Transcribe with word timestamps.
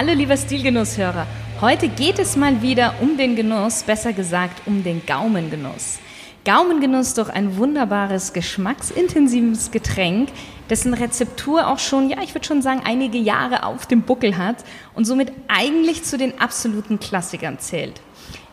Hallo 0.00 0.14
lieber 0.14 0.38
Stilgenusshörer. 0.38 1.26
Heute 1.60 1.90
geht 1.90 2.18
es 2.18 2.34
mal 2.34 2.62
wieder 2.62 2.94
um 3.02 3.18
den 3.18 3.36
Genuss, 3.36 3.82
besser 3.82 4.14
gesagt 4.14 4.62
um 4.64 4.82
den 4.82 5.04
Gaumengenuss. 5.04 5.98
Gaumengenuss 6.46 7.12
durch 7.12 7.28
ein 7.28 7.58
wunderbares, 7.58 8.32
geschmacksintensives 8.32 9.70
Getränk, 9.70 10.30
dessen 10.70 10.94
Rezeptur 10.94 11.66
auch 11.68 11.78
schon, 11.78 12.08
ja, 12.08 12.22
ich 12.22 12.34
würde 12.34 12.46
schon 12.46 12.62
sagen, 12.62 12.80
einige 12.82 13.18
Jahre 13.18 13.64
auf 13.64 13.84
dem 13.84 14.00
Buckel 14.00 14.38
hat 14.38 14.64
und 14.94 15.04
somit 15.04 15.32
eigentlich 15.48 16.02
zu 16.02 16.16
den 16.16 16.40
absoluten 16.40 16.98
Klassikern 16.98 17.58
zählt. 17.58 18.00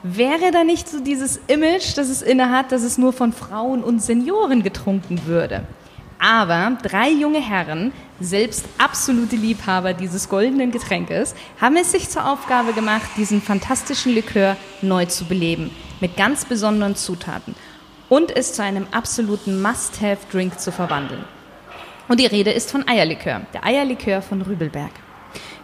Wäre 0.03 0.51
da 0.51 0.65
nicht 0.65 0.89
so 0.89 0.99
dieses 0.99 1.39
Image, 1.47 1.95
das 1.95 2.09
es 2.09 2.21
innehat, 2.21 2.73
dass 2.73 2.83
es 2.83 2.97
nur 2.97 3.13
von 3.13 3.31
Frauen 3.31 3.85
und 3.85 4.01
Senioren 4.01 4.63
getrunken 4.63 5.25
würde? 5.25 5.65
Aber 6.19 6.77
drei 6.81 7.09
junge 7.09 7.39
Herren, 7.39 7.93
selbst 8.19 8.65
absolute 8.77 9.35
Liebhaber 9.35 9.93
dieses 9.93 10.29
goldenen 10.29 10.71
Getränkes, 10.71 11.35
haben 11.59 11.77
es 11.77 11.91
sich 11.91 12.09
zur 12.09 12.29
Aufgabe 12.29 12.73
gemacht, 12.73 13.09
diesen 13.17 13.41
fantastischen 13.41 14.13
Likör 14.13 14.57
neu 14.81 15.05
zu 15.05 15.25
beleben, 15.25 15.71
mit 15.99 16.17
ganz 16.17 16.45
besonderen 16.45 16.95
Zutaten 16.95 17.55
und 18.09 18.35
es 18.35 18.53
zu 18.53 18.63
einem 18.63 18.87
absoluten 18.91 19.61
Must-Have-Drink 19.61 20.59
zu 20.59 20.71
verwandeln. 20.71 21.23
Und 22.07 22.19
die 22.19 22.25
Rede 22.25 22.51
ist 22.51 22.71
von 22.71 22.87
Eierlikör, 22.87 23.41
der 23.53 23.65
Eierlikör 23.65 24.21
von 24.21 24.41
Rübelberg. 24.41 24.91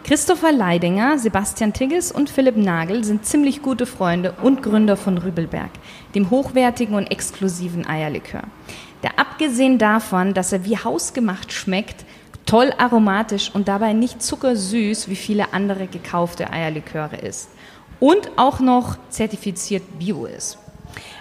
Christopher 0.04 0.52
Leidinger, 0.52 1.18
Sebastian 1.18 1.72
Tigges 1.72 2.12
und 2.12 2.28
Philipp 2.28 2.58
Nagel 2.58 3.04
sind 3.04 3.24
ziemlich 3.24 3.62
gute 3.62 3.86
Freunde 3.86 4.34
und 4.42 4.62
Gründer 4.62 4.98
von 4.98 5.16
Rübelberg, 5.16 5.70
dem 6.14 6.28
hochwertigen 6.28 6.94
und 6.94 7.10
exklusiven 7.10 7.86
Eierlikör 7.86 8.42
der 9.04 9.18
abgesehen 9.18 9.78
davon, 9.78 10.32
dass 10.32 10.50
er 10.52 10.64
wie 10.64 10.78
hausgemacht 10.78 11.52
schmeckt, 11.52 12.06
toll 12.46 12.72
aromatisch 12.78 13.50
und 13.52 13.68
dabei 13.68 13.92
nicht 13.92 14.22
zuckersüß 14.22 15.08
wie 15.08 15.16
viele 15.16 15.52
andere 15.52 15.86
gekaufte 15.86 16.52
Eierliköre 16.52 17.16
ist. 17.16 17.48
Und 18.00 18.30
auch 18.36 18.60
noch 18.60 18.96
zertifiziert 19.08 19.82
bio 19.98 20.26
ist. 20.26 20.58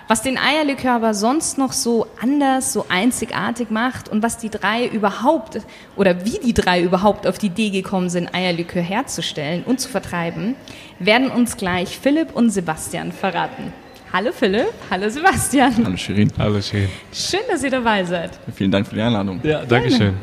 Was 0.07 0.21
den 0.21 0.37
Eierlikör 0.37 0.93
aber 0.93 1.13
sonst 1.13 1.57
noch 1.57 1.71
so 1.71 2.07
anders, 2.21 2.73
so 2.73 2.85
einzigartig 2.89 3.69
macht 3.69 4.09
und 4.09 4.21
was 4.21 4.37
die 4.37 4.49
drei 4.49 4.85
überhaupt 4.85 5.61
oder 5.95 6.25
wie 6.25 6.39
die 6.43 6.53
drei 6.53 6.81
überhaupt 6.81 7.25
auf 7.25 7.37
die 7.37 7.47
Idee 7.47 7.69
gekommen 7.69 8.09
sind, 8.09 8.35
Eierlikör 8.35 8.81
herzustellen 8.81 9.63
und 9.63 9.79
zu 9.79 9.87
vertreiben, 9.87 10.55
werden 10.99 11.31
uns 11.31 11.55
gleich 11.55 11.97
Philipp 11.97 12.35
und 12.35 12.49
Sebastian 12.49 13.13
verraten. 13.13 13.71
Hallo 14.11 14.31
Philipp, 14.31 14.73
hallo 14.91 15.09
Sebastian. 15.09 15.73
Hallo 15.85 15.97
Shirin. 15.97 16.31
Hallo 16.37 16.61
Shirin. 16.61 16.89
Schön, 17.11 17.39
dass 17.49 17.63
ihr 17.63 17.71
dabei 17.71 18.03
seid. 18.03 18.31
Vielen 18.53 18.69
Dank 18.69 18.85
für 18.85 18.95
die 18.95 19.01
Einladung. 19.01 19.39
Ja, 19.41 19.65
danke 19.65 19.89
schön. 19.89 20.13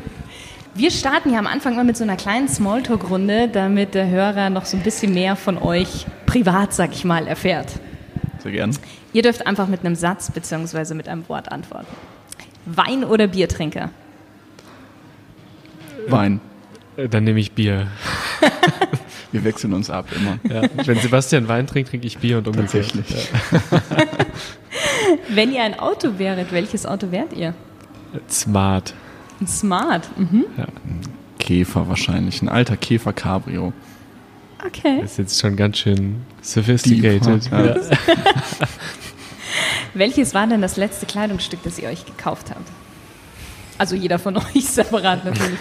Wir 0.73 0.89
starten 0.89 1.33
ja 1.33 1.39
am 1.39 1.47
Anfang 1.47 1.75
mal 1.75 1.83
mit 1.83 1.97
so 1.97 2.03
einer 2.03 2.15
kleinen 2.15 2.47
Smalltalk-Runde, 2.47 3.49
damit 3.49 3.93
der 3.93 4.09
Hörer 4.09 4.49
noch 4.49 4.65
so 4.65 4.77
ein 4.77 4.83
bisschen 4.83 5.13
mehr 5.13 5.35
von 5.35 5.57
euch 5.57 6.05
privat, 6.25 6.73
sag 6.73 6.93
ich 6.93 7.03
mal, 7.03 7.27
erfährt. 7.27 7.73
Sehr 8.39 8.53
gern. 8.53 8.75
Ihr 9.11 9.21
dürft 9.21 9.45
einfach 9.45 9.67
mit 9.67 9.85
einem 9.85 9.95
Satz 9.95 10.31
bzw. 10.31 10.93
mit 10.93 11.09
einem 11.09 11.27
Wort 11.27 11.51
antworten. 11.51 11.87
Wein 12.65 13.03
oder 13.03 13.27
Biertrinker? 13.27 13.89
Wein. 16.07 16.39
Äh, 16.95 17.09
dann 17.09 17.25
nehme 17.25 17.39
ich 17.39 17.51
Bier. 17.51 17.87
Wir 19.33 19.43
wechseln 19.43 19.73
uns 19.73 19.89
ab 19.89 20.07
immer. 20.15 20.39
Ja. 20.53 20.69
Wenn 20.85 20.99
Sebastian 20.99 21.47
Wein 21.47 21.67
trinkt, 21.67 21.89
trinke 21.89 22.07
ich 22.07 22.17
Bier 22.17 22.37
und 22.37 22.47
umgekehrt. 22.47 22.91
Tatsächlich. 22.93 23.27
Ja. 23.51 23.71
Wenn 25.29 25.53
ihr 25.53 25.63
ein 25.63 25.77
Auto 25.79 26.17
wäret, 26.17 26.51
welches 26.51 26.85
Auto 26.85 27.11
wärt 27.11 27.33
ihr? 27.33 27.53
Smart. 28.29 28.93
Ein 29.41 29.47
Smart. 29.47 30.07
Mhm. 30.17 30.45
Ja. 30.57 30.67
Käfer 31.39 31.87
wahrscheinlich. 31.89 32.41
Ein 32.41 32.49
alter 32.49 32.77
Käfer 32.77 33.11
Cabrio. 33.11 33.73
Okay. 34.65 34.99
Das 35.01 35.13
ist 35.13 35.17
jetzt 35.17 35.41
schon 35.41 35.55
ganz 35.55 35.79
schön 35.79 36.17
sophisticated. 36.41 37.45
Deep, 37.45 37.51
ja. 37.51 37.75
Welches 39.95 40.33
war 40.35 40.45
denn 40.45 40.61
das 40.61 40.77
letzte 40.77 41.07
Kleidungsstück, 41.07 41.63
das 41.63 41.79
ihr 41.79 41.89
euch 41.89 42.05
gekauft 42.05 42.51
habt? 42.51 42.69
Also 43.79 43.95
jeder 43.95 44.19
von 44.19 44.37
euch 44.55 44.65
separat 44.65 45.25
natürlich. 45.25 45.59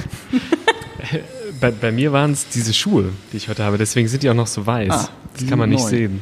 Bei, 1.59 1.71
bei 1.71 1.91
mir 1.91 2.13
waren 2.13 2.33
es 2.33 2.49
diese 2.49 2.75
Schuhe, 2.75 3.13
die 3.33 3.39
ich 3.39 3.49
heute 3.49 3.65
habe. 3.65 3.79
Deswegen 3.79 4.07
sind 4.09 4.23
die 4.23 4.29
auch 4.29 4.35
noch 4.35 4.47
so 4.47 4.67
weiß. 4.67 4.91
Ah, 4.91 5.09
das 5.33 5.49
kann 5.49 5.59
man 5.59 5.71
nicht 5.71 5.83
neu. 5.83 5.89
sehen. 5.89 6.21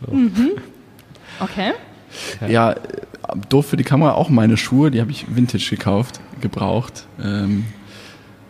So. 0.00 0.06
Okay. 1.44 1.72
Ja, 2.46 2.72
äh, 2.72 2.76
doof 3.48 3.66
für 3.66 3.76
die 3.76 3.84
Kamera 3.84 4.14
auch 4.14 4.28
meine 4.28 4.56
Schuhe, 4.56 4.90
die 4.90 5.00
habe 5.00 5.10
ich 5.10 5.26
Vintage 5.34 5.68
gekauft, 5.70 6.20
gebraucht. 6.40 7.06
Ähm, 7.22 7.66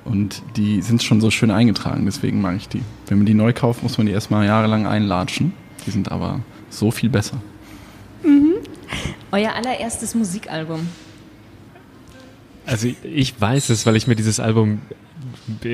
und 0.04 0.42
die 0.56 0.80
sind 0.80 1.02
schon 1.02 1.20
so 1.20 1.30
schön 1.30 1.50
eingetragen, 1.50 2.06
deswegen 2.06 2.41
mag 2.41 2.56
ich 2.56 2.68
die. 2.68 2.82
Wenn 3.08 3.18
man 3.18 3.26
die 3.26 3.34
neu 3.34 3.52
kauft, 3.52 3.82
muss 3.82 3.98
man 3.98 4.06
die 4.06 4.12
erstmal 4.12 4.47
jahrelang 4.47 4.86
einlatschen. 4.86 5.52
Die 5.86 5.91
sind 5.91 6.10
aber 6.10 6.41
so 6.70 6.91
viel 6.91 7.10
besser. 7.10 7.38
Euer 9.30 9.54
allererstes 9.54 10.14
Musikalbum. 10.14 10.88
Also 12.64 12.88
ich 13.02 13.38
weiß 13.41 13.70
es, 13.70 13.86
weil 13.86 13.97
ich 13.97 14.06
mir 14.06 14.16
dieses 14.16 14.41
Album 14.41 14.80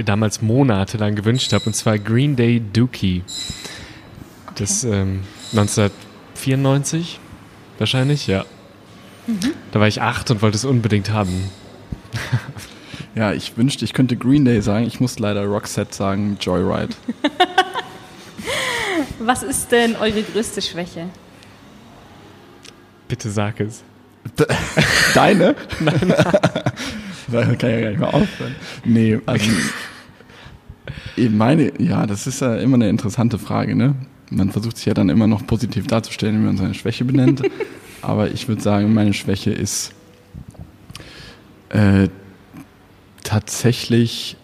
damals 0.05 0.43
monatelang 0.43 1.15
gewünscht 1.15 1.53
habe, 1.53 1.65
und 1.67 1.75
zwar 1.75 1.99
Green 1.99 2.37
Day 2.37 2.61
Dookie. 2.73 3.23
Das 4.56 4.84
ähm, 4.84 5.21
1994 5.53 7.19
wahrscheinlich, 7.79 8.27
ja. 8.27 8.45
Da 9.73 9.81
war 9.81 9.89
ich 9.89 10.03
acht 10.03 10.31
und 10.31 10.43
wollte 10.43 10.57
es 10.57 10.65
unbedingt 10.65 11.11
haben. 11.11 11.51
Ja, 13.15 13.33
ich 13.33 13.57
wünschte, 13.57 13.85
ich 13.85 13.93
könnte 13.93 14.17
Green 14.17 14.45
Day 14.45 14.61
sagen. 14.61 14.87
Ich 14.87 14.99
muss 14.99 15.19
leider 15.21 15.45
Roxette 15.45 15.95
sagen, 15.95 16.37
Joyride. 16.41 16.95
Was 19.21 19.45
ist 19.45 19.71
denn 19.71 19.95
eure 19.97 20.23
größte 20.23 20.61
Schwäche? 20.61 21.09
Bitte 23.07 23.31
sag 23.31 23.61
es. 23.61 23.85
Deine? 25.15 25.55
Nein. 25.79 26.15
da 27.29 27.45
kann 27.45 27.55
ich 27.55 27.62
ja 27.62 27.81
gar 27.81 27.91
nicht 27.91 28.01
mehr 28.01 28.15
aufhören. 28.15 28.56
Nee, 28.85 29.21
also 29.27 29.51
eben 31.17 31.37
meine, 31.37 31.73
ja, 31.81 32.06
das 32.06 32.27
ist 32.27 32.41
ja 32.41 32.56
immer 32.56 32.75
eine 32.75 32.89
interessante 32.89 33.39
Frage, 33.39 33.77
ne? 33.77 33.95
Man 34.34 34.50
versucht 34.50 34.77
sich 34.77 34.87
ja 34.87 34.95
dann 34.95 35.09
immer 35.09 35.27
noch 35.27 35.47
positiv 35.47 35.87
darzustellen, 35.87 36.41
wie 36.41 36.47
man 36.47 36.56
seine 36.56 36.75
Schwäche 36.75 37.05
benennt. 37.05 37.43
Aber 38.03 38.31
ich 38.31 38.49
würde 38.49 38.61
sagen, 38.61 38.93
meine 38.93 39.15
Schwäche 39.15 39.50
ist 39.50 39.95
äh, 41.71 42.09
tatsächlich 43.23 44.37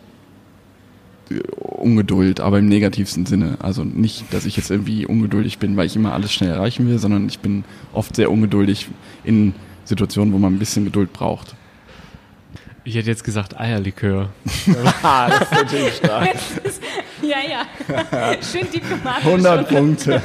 äh, 1.31 1.41
Ungeduld, 1.59 2.41
aber 2.41 2.59
im 2.59 2.69
negativsten 2.69 3.25
Sinne. 3.27 3.57
Also 3.61 3.85
nicht, 3.85 4.33
dass 4.33 4.45
ich 4.45 4.57
jetzt 4.57 4.71
irgendwie 4.71 5.07
ungeduldig 5.07 5.59
bin, 5.59 5.77
weil 5.77 5.87
ich 5.87 5.97
immer 5.97 6.13
alles 6.13 6.33
schnell 6.33 6.51
erreichen 6.51 6.89
will, 6.89 6.99
sondern 6.99 7.27
ich 7.29 7.39
bin 7.39 7.65
oft 7.93 8.17
sehr 8.17 8.31
ungeduldig 8.31 8.89
in 9.25 9.55
Situationen, 9.85 10.33
wo 10.35 10.39
man 10.39 10.55
ein 10.55 10.59
bisschen 10.59 10.85
Geduld 10.85 11.13
braucht. 11.13 11.55
Ich 12.85 12.95
hätte 12.95 13.09
jetzt 13.09 13.25
gesagt 13.25 13.59
Eierlikör. 13.61 14.31
das 14.67 15.41
ist 15.43 15.53
natürlich 15.53 15.95
stark. 15.95 16.35
ja, 17.23 17.39
ja. 17.49 18.37
Schön 18.43 18.71
diplomatisch. 18.71 19.27
100 19.27 19.69
Punkte. 19.69 20.23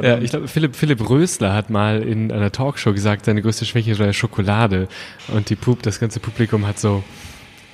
Ja, 0.00 0.18
ich 0.18 0.30
glaube, 0.30 0.48
Philipp, 0.48 0.76
Philipp 0.76 1.08
Rösler 1.08 1.52
hat 1.52 1.70
mal 1.70 2.02
in 2.02 2.30
einer 2.30 2.52
Talkshow 2.52 2.92
gesagt, 2.92 3.24
seine 3.24 3.42
größte 3.42 3.64
Schwäche 3.64 3.94
sei 3.94 4.12
Schokolade. 4.12 4.88
Und 5.28 5.50
die 5.50 5.56
Pub, 5.56 5.82
das 5.82 5.98
ganze 5.98 6.20
Publikum 6.20 6.66
hat 6.66 6.78
so 6.78 7.02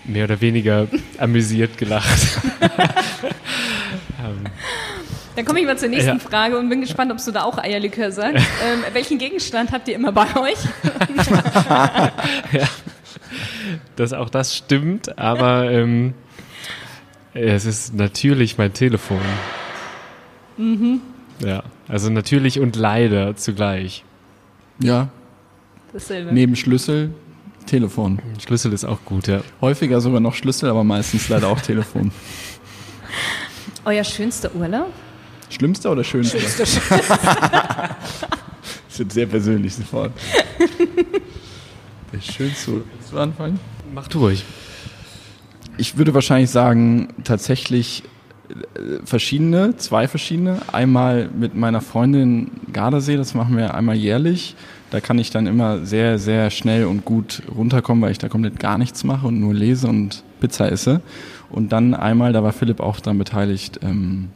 mehr 0.05 0.25
oder 0.25 0.41
weniger 0.41 0.87
amüsiert 1.19 1.77
gelacht. 1.79 2.39
ähm, 2.63 4.45
Dann 5.37 5.45
komme 5.45 5.61
ich 5.61 5.67
mal 5.67 5.77
zur 5.77 5.89
nächsten 5.89 6.09
Ja. 6.09 6.19
Frage 6.19 6.59
und 6.59 6.69
bin 6.69 6.81
gespannt, 6.81 7.13
ob 7.13 7.23
du 7.23 7.31
da 7.31 7.43
auch 7.43 7.59
Eierlikör 7.59 8.11
sagst. 8.13 8.47
ähm, 8.65 8.85
welchen 8.93 9.19
Gegenstand 9.19 9.73
habt 9.73 9.89
ihr 9.89 9.95
immer 9.95 10.13
bei 10.13 10.27
euch? 10.37 10.59
ja, 12.53 12.69
dass 13.97 14.13
auch 14.13 14.31
das 14.31 14.57
stimmt, 14.57 15.19
aber 15.19 15.71
ähm, 15.71 16.15
es 17.35 17.65
ist 17.65 17.95
natürlich 17.95 18.59
mein 18.59 18.73
Telefon. 18.73 19.21
Ja, 21.41 21.63
also 21.89 22.11
natürlich 22.11 22.61
und 22.61 22.77
leider 22.77 23.37
zugleich. 23.37 24.05
Ja, 24.81 25.09
Dasselbe. 25.93 26.33
neben 26.33 26.57
Schlüssel, 26.57 27.11
Telefon. 27.67 28.21
Schlüssel 28.45 28.73
ist 28.73 28.85
auch 28.85 28.99
gut, 29.05 29.27
ja. 29.27 29.41
Häufiger 29.61 30.01
sogar 30.01 30.21
noch 30.21 30.35
Schlüssel, 30.35 30.69
aber 30.71 30.85
meistens 30.85 31.29
leider 31.29 31.49
auch 31.49 31.61
Telefon. 31.61 32.13
Euer 33.85 34.05
schönster 34.05 34.55
Urlaub? 34.55 34.93
Schlimmster 35.51 35.93
oder 35.93 36.05
schönster? 36.05 36.39
Schönster, 36.39 36.67
schönster. 36.67 37.97
Das 38.89 38.99
wird 38.99 39.13
sehr 39.13 39.27
persönlich 39.27 39.75
sofort. 39.75 40.13
Der 42.13 42.21
schönste. 42.21 42.73
Willst 42.73 43.13
du 43.13 43.19
anfangen? 43.19 43.59
Mach 43.93 44.09
du 44.09 44.21
ruhig. 44.21 44.45
Ich 45.77 45.99
würde 45.99 46.15
wahrscheinlich 46.15 46.51
sagen, 46.51 47.09
tatsächlich 47.25 48.05
äh, 48.49 49.05
verschiedene, 49.05 49.77
zwei 49.77 50.07
verschiedene. 50.07 50.61
Einmal 50.73 51.29
mit 51.37 51.57
meiner 51.57 51.81
Freundin 51.81 52.51
Gardasee, 52.73 53.17
das 53.17 53.35
machen 53.35 53.57
wir 53.57 53.75
einmal 53.75 53.97
jährlich. 53.97 54.55
Da 54.91 55.01
kann 55.01 55.19
ich 55.19 55.31
dann 55.31 55.49
immer 55.49 55.85
sehr, 55.85 56.21
sehr 56.21 56.51
schnell 56.51 56.85
und 56.85 57.05
gut 57.05 57.43
runterkommen, 57.53 58.03
weil 58.03 58.13
ich 58.13 58.19
da 58.19 58.29
komplett 58.29 58.61
gar 58.61 58.79
nichts 58.79 59.03
mache 59.03 59.27
und 59.27 59.41
nur 59.41 59.53
lese 59.53 59.89
und 59.89 60.23
Pizza 60.41 60.71
esse. 60.71 61.01
Und 61.51 61.73
dann 61.73 61.95
einmal, 61.95 62.33
da 62.33 62.45
war 62.45 62.53
Philipp 62.53 62.79
auch 62.79 63.01
daran 63.01 63.19
beteiligt, 63.19 63.81
ähm, 63.83 64.29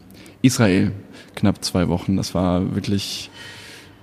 Israel, 0.42 0.90
knapp 1.36 1.64
zwei 1.64 1.88
Wochen. 1.88 2.16
Das 2.16 2.34
war 2.34 2.74
wirklich, 2.74 3.30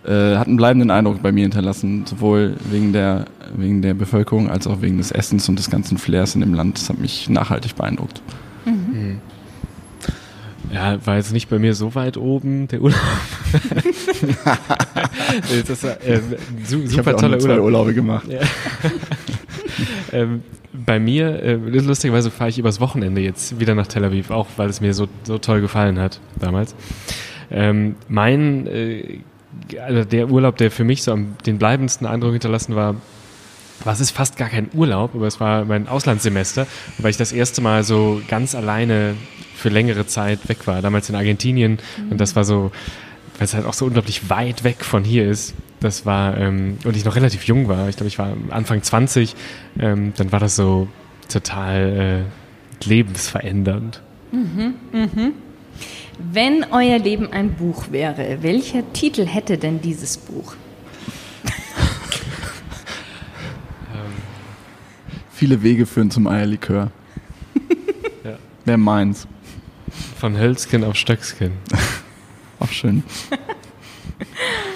äh, 0.06 0.38
hat 0.38 0.48
einen 0.48 0.58
bleibenden 0.58 0.92
Eindruck 0.92 1.22
bei 1.22 1.32
mir 1.32 1.44
hinterlassen, 1.44 2.06
sowohl 2.06 2.56
wegen 2.70 2.94
der, 2.94 3.26
wegen 3.56 3.82
der 3.82 3.94
Bevölkerung 3.94 4.50
als 4.50 4.68
auch 4.68 4.82
wegen 4.82 4.98
des 4.98 5.12
Essens 5.12 5.50
und 5.50 5.58
des 5.58 5.70
ganzen 5.70 5.98
Flairs 5.98 6.36
in 6.36 6.42
dem 6.42 6.54
Land. 6.54 6.78
Das 6.78 6.90
hat 6.90 7.00
mich 7.00 7.30
nachhaltig 7.30 7.76
beeindruckt. 7.76 8.22
Mhm. 8.66 9.20
Ja, 10.74 11.06
war 11.06 11.18
jetzt 11.18 11.32
nicht 11.32 11.50
bei 11.50 11.60
mir 11.60 11.74
so 11.74 11.96
weit 11.96 12.18
oben, 12.18 12.68
der 12.68 12.82
Urlaub. 12.82 13.00
das 15.68 15.84
war, 15.84 16.04
äh, 16.04 16.22
su 16.66 16.80
Ich 16.80 16.92
super 16.92 17.16
auch 17.16 17.20
toller 17.20 17.40
zwei 17.40 17.52
Urlaub. 17.52 17.66
Urlaube 17.66 17.94
gemacht. 17.94 18.28
Ja. 18.28 18.40
ähm, 20.20 20.42
bei 20.86 21.00
mir, 21.00 21.42
äh, 21.42 21.56
lustigerweise 21.56 22.32
fahre 22.32 22.50
ich 22.50 22.60
übers 22.60 22.80
Wochenende 22.80 23.22
jetzt 23.22 23.60
wieder 23.60 23.76
nach 23.76 23.88
Tel 23.88 24.04
Aviv, 24.04 24.32
auch 24.32 24.48
weil 24.58 24.70
es 24.70 24.82
mir 24.82 24.94
so, 24.94 25.08
so 25.24 25.38
toll 25.38 25.62
gefallen 25.62 26.00
hat 26.00 26.20
damals. 26.40 26.76
Ähm, 27.52 27.96
mein, 28.08 28.68
äh, 28.68 29.20
also 29.80 30.04
der 30.04 30.30
Urlaub, 30.30 30.58
der 30.58 30.72
für 30.72 30.84
mich 30.84 31.04
so 31.04 31.12
am, 31.12 31.36
den 31.46 31.58
bleibendsten 31.58 32.08
Eindruck 32.08 32.32
hinterlassen 32.34 32.76
war, 32.76 32.96
was 33.84 34.00
ist 34.00 34.12
fast 34.12 34.38
gar 34.38 34.50
kein 34.50 34.70
Urlaub, 34.74 35.16
aber 35.16 35.28
es 35.28 35.40
war 35.40 35.66
mein 35.66 35.88
Auslandssemester, 35.88 36.66
weil 36.98 37.12
ich 37.12 37.18
das 37.18 37.32
erste 37.32 37.62
Mal 37.62 37.84
so 37.84 38.22
ganz 38.28 38.56
alleine 38.56 39.16
für 39.56 39.70
längere 39.70 40.08
Zeit 40.08 40.48
weg 40.48 40.66
war. 40.68 40.82
Damals 40.82 41.10
in 41.10 41.16
Argentinien 41.16 41.80
und 42.10 42.20
das 42.20 42.36
war 42.36 42.44
so, 42.44 42.72
weil 43.38 43.46
es 43.46 43.54
halt 43.54 43.66
auch 43.66 43.74
so 43.74 43.86
unglaublich 43.86 44.30
weit 44.30 44.64
weg 44.64 44.84
von 44.84 45.04
hier 45.04 45.30
ist. 45.30 45.56
Das 45.82 46.06
war, 46.06 46.38
ähm, 46.38 46.78
und 46.86 46.96
ich 46.96 47.06
noch 47.06 47.16
relativ 47.16 47.44
jung 47.44 47.68
war, 47.68 47.90
ich 47.90 47.98
glaube, 47.98 48.08
ich 48.08 48.18
war 48.18 48.34
Anfang 48.50 48.82
20, 48.82 49.36
ähm, 49.80 50.14
dann 50.16 50.32
war 50.32 50.40
das 50.40 50.56
so 50.56 50.88
total 51.28 52.26
äh, 52.84 52.88
lebensverändernd. 52.88 54.02
Wenn 56.18 56.64
euer 56.72 56.98
Leben 57.00 57.32
ein 57.32 57.56
Buch 57.56 57.92
wäre, 57.92 58.42
welcher 58.42 58.94
Titel 58.94 59.26
hätte 59.26 59.58
denn 59.58 59.82
dieses 59.82 60.18
Buch? 60.18 60.56
Viele 65.34 65.62
Wege 65.62 65.86
führen 65.86 66.12
zum 66.12 66.28
Eierlikör. 66.28 66.92
Ja. 68.24 68.38
Wer 68.64 68.78
meins? 68.78 69.28
Von 70.18 70.38
Hölzken 70.38 70.86
auf 70.86 70.96
Stöcksken. 70.96 71.52
Auch 72.60 72.70
schön. 72.70 73.04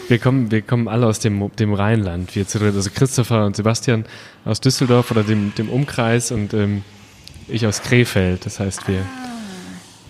Wir 0.10 0.20
kommen, 0.20 0.52
wir 0.52 0.62
kommen 0.62 0.90
alle 0.90 1.06
aus 1.06 1.20
dem, 1.20 1.50
dem 1.56 1.74
Rheinland. 1.74 2.36
Wir 2.36 2.46
zu 2.46 2.60
also 2.60 2.90
Christopher 2.94 3.46
und 3.46 3.56
Sebastian 3.56 4.06
aus 4.44 4.60
Düsseldorf 4.60 5.12
oder 5.12 5.24
dem, 5.24 5.54
dem 5.56 5.70
Umkreis 5.70 6.32
und 6.32 6.54
ähm, 6.54 6.84
ich 7.48 7.66
aus 7.66 7.82
Krefeld. 7.82 8.46
Das 8.46 8.60
heißt, 8.60 8.88
wir 8.88 9.06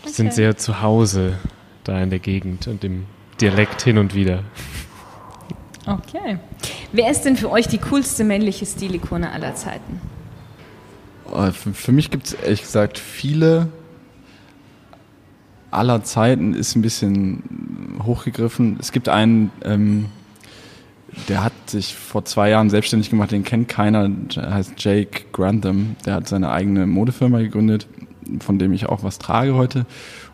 sind 0.05 0.33
sehr 0.33 0.57
zu 0.57 0.81
Hause 0.81 1.37
da 1.83 2.01
in 2.01 2.09
der 2.09 2.19
Gegend 2.19 2.67
und 2.67 2.83
im 2.83 3.05
Dialekt 3.41 3.81
hin 3.81 3.97
und 3.97 4.15
wieder. 4.15 4.43
Okay. 5.85 6.37
Wer 6.91 7.09
ist 7.09 7.21
denn 7.23 7.35
für 7.35 7.49
euch 7.49 7.67
die 7.67 7.77
coolste 7.77 8.23
männliche 8.23 8.65
Stilikone 8.65 9.31
aller 9.31 9.55
Zeiten? 9.55 10.01
Oh, 11.31 11.51
Für, 11.51 11.73
für 11.73 11.91
mich 11.91 12.11
gibt 12.11 12.27
es 12.27 12.33
ehrlich 12.33 12.61
gesagt 12.61 12.97
viele 12.97 13.69
aller 15.71 16.03
Zeiten 16.03 16.53
ist 16.53 16.75
ein 16.75 16.81
bisschen 16.81 17.99
hochgegriffen. 18.03 18.77
Es 18.79 18.91
gibt 18.91 19.09
einen, 19.09 19.51
ähm, 19.63 20.05
der 21.27 21.43
hat 21.43 21.53
sich 21.67 21.95
vor 21.95 22.25
zwei 22.25 22.49
Jahren 22.49 22.69
selbstständig 22.69 23.09
gemacht, 23.09 23.31
den 23.31 23.43
kennt 23.43 23.67
keiner, 23.67 24.09
der 24.09 24.53
heißt 24.53 24.73
Jake 24.77 25.25
Grantham. 25.31 25.95
Der 26.05 26.15
hat 26.15 26.27
seine 26.27 26.51
eigene 26.51 26.87
Modefirma 26.87 27.39
gegründet, 27.39 27.87
von 28.39 28.59
dem 28.59 28.73
ich 28.73 28.87
auch 28.87 29.03
was 29.03 29.19
trage 29.19 29.55
heute. 29.55 29.85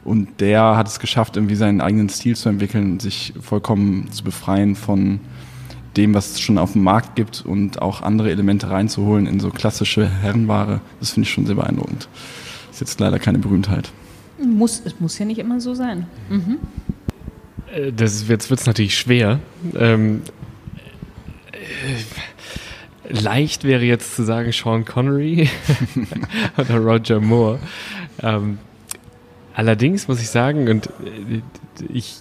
Und 0.04 0.40
der 0.40 0.76
hat 0.78 0.88
es 0.88 1.00
geschafft, 1.00 1.36
irgendwie 1.36 1.56
seinen 1.56 1.82
eigenen 1.82 2.10
Stil 2.10 2.36
zu 2.36 2.50
entwickeln 2.50 2.94
und 2.94 3.02
sich 3.02 3.34
vollkommen 3.42 4.12
zu 4.12 4.24
befreien 4.24 4.76
von 4.76 5.20
dem, 5.98 6.14
was 6.14 6.32
es 6.32 6.40
schon 6.42 6.58
auf 6.58 6.74
dem 6.74 6.84
Markt 6.84 7.16
gibt 7.16 7.44
und 7.46 7.82
auch 7.82 8.02
andere 8.02 8.30
Elemente 8.30 8.70
reinzuholen 8.70 9.26
in 9.28 9.40
so 9.40 9.50
klassische 9.50 10.08
Herrenware. 10.08 10.82
Das 11.00 11.12
finde 11.12 11.28
ich 11.28 11.34
schon 11.34 11.46
sehr 11.46 11.56
beeindruckend. 11.56 12.08
Ist 12.72 12.82
jetzt 12.82 13.00
leider 13.00 13.18
keine 13.20 13.40
Berühmtheit. 13.40 13.92
Muss, 14.38 14.82
es 14.84 15.00
muss 15.00 15.18
ja 15.18 15.26
nicht 15.26 15.40
immer 15.40 15.62
so 15.62 15.74
sein. 15.74 16.08
Mhm. 16.30 16.58
Äh, 17.74 17.92
Das 17.94 18.28
jetzt 18.28 18.50
wird 18.50 18.60
es 18.60 18.66
natürlich 18.66 18.98
schwer. 18.98 19.40
Ähm, 19.76 20.22
äh, 21.54 21.58
leicht 23.10 23.64
wäre 23.64 23.84
jetzt 23.84 24.16
zu 24.16 24.24
sagen 24.24 24.52
Sean 24.52 24.86
Connery 24.86 25.50
oder 26.58 26.78
Roger 26.78 27.20
Moore. 27.20 27.60
Ähm, 28.22 28.60
allerdings 29.54 30.08
muss 30.08 30.22
ich 30.22 30.30
sagen, 30.30 30.70
und 30.70 30.88
äh, 30.88 31.42
ich, 31.94 32.18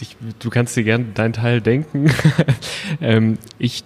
ich, 0.00 0.16
du 0.38 0.50
kannst 0.50 0.76
dir 0.76 0.84
gern 0.84 1.14
deinen 1.14 1.32
Teil 1.32 1.60
denken, 1.60 2.10
ähm, 3.00 3.38
ich 3.58 3.84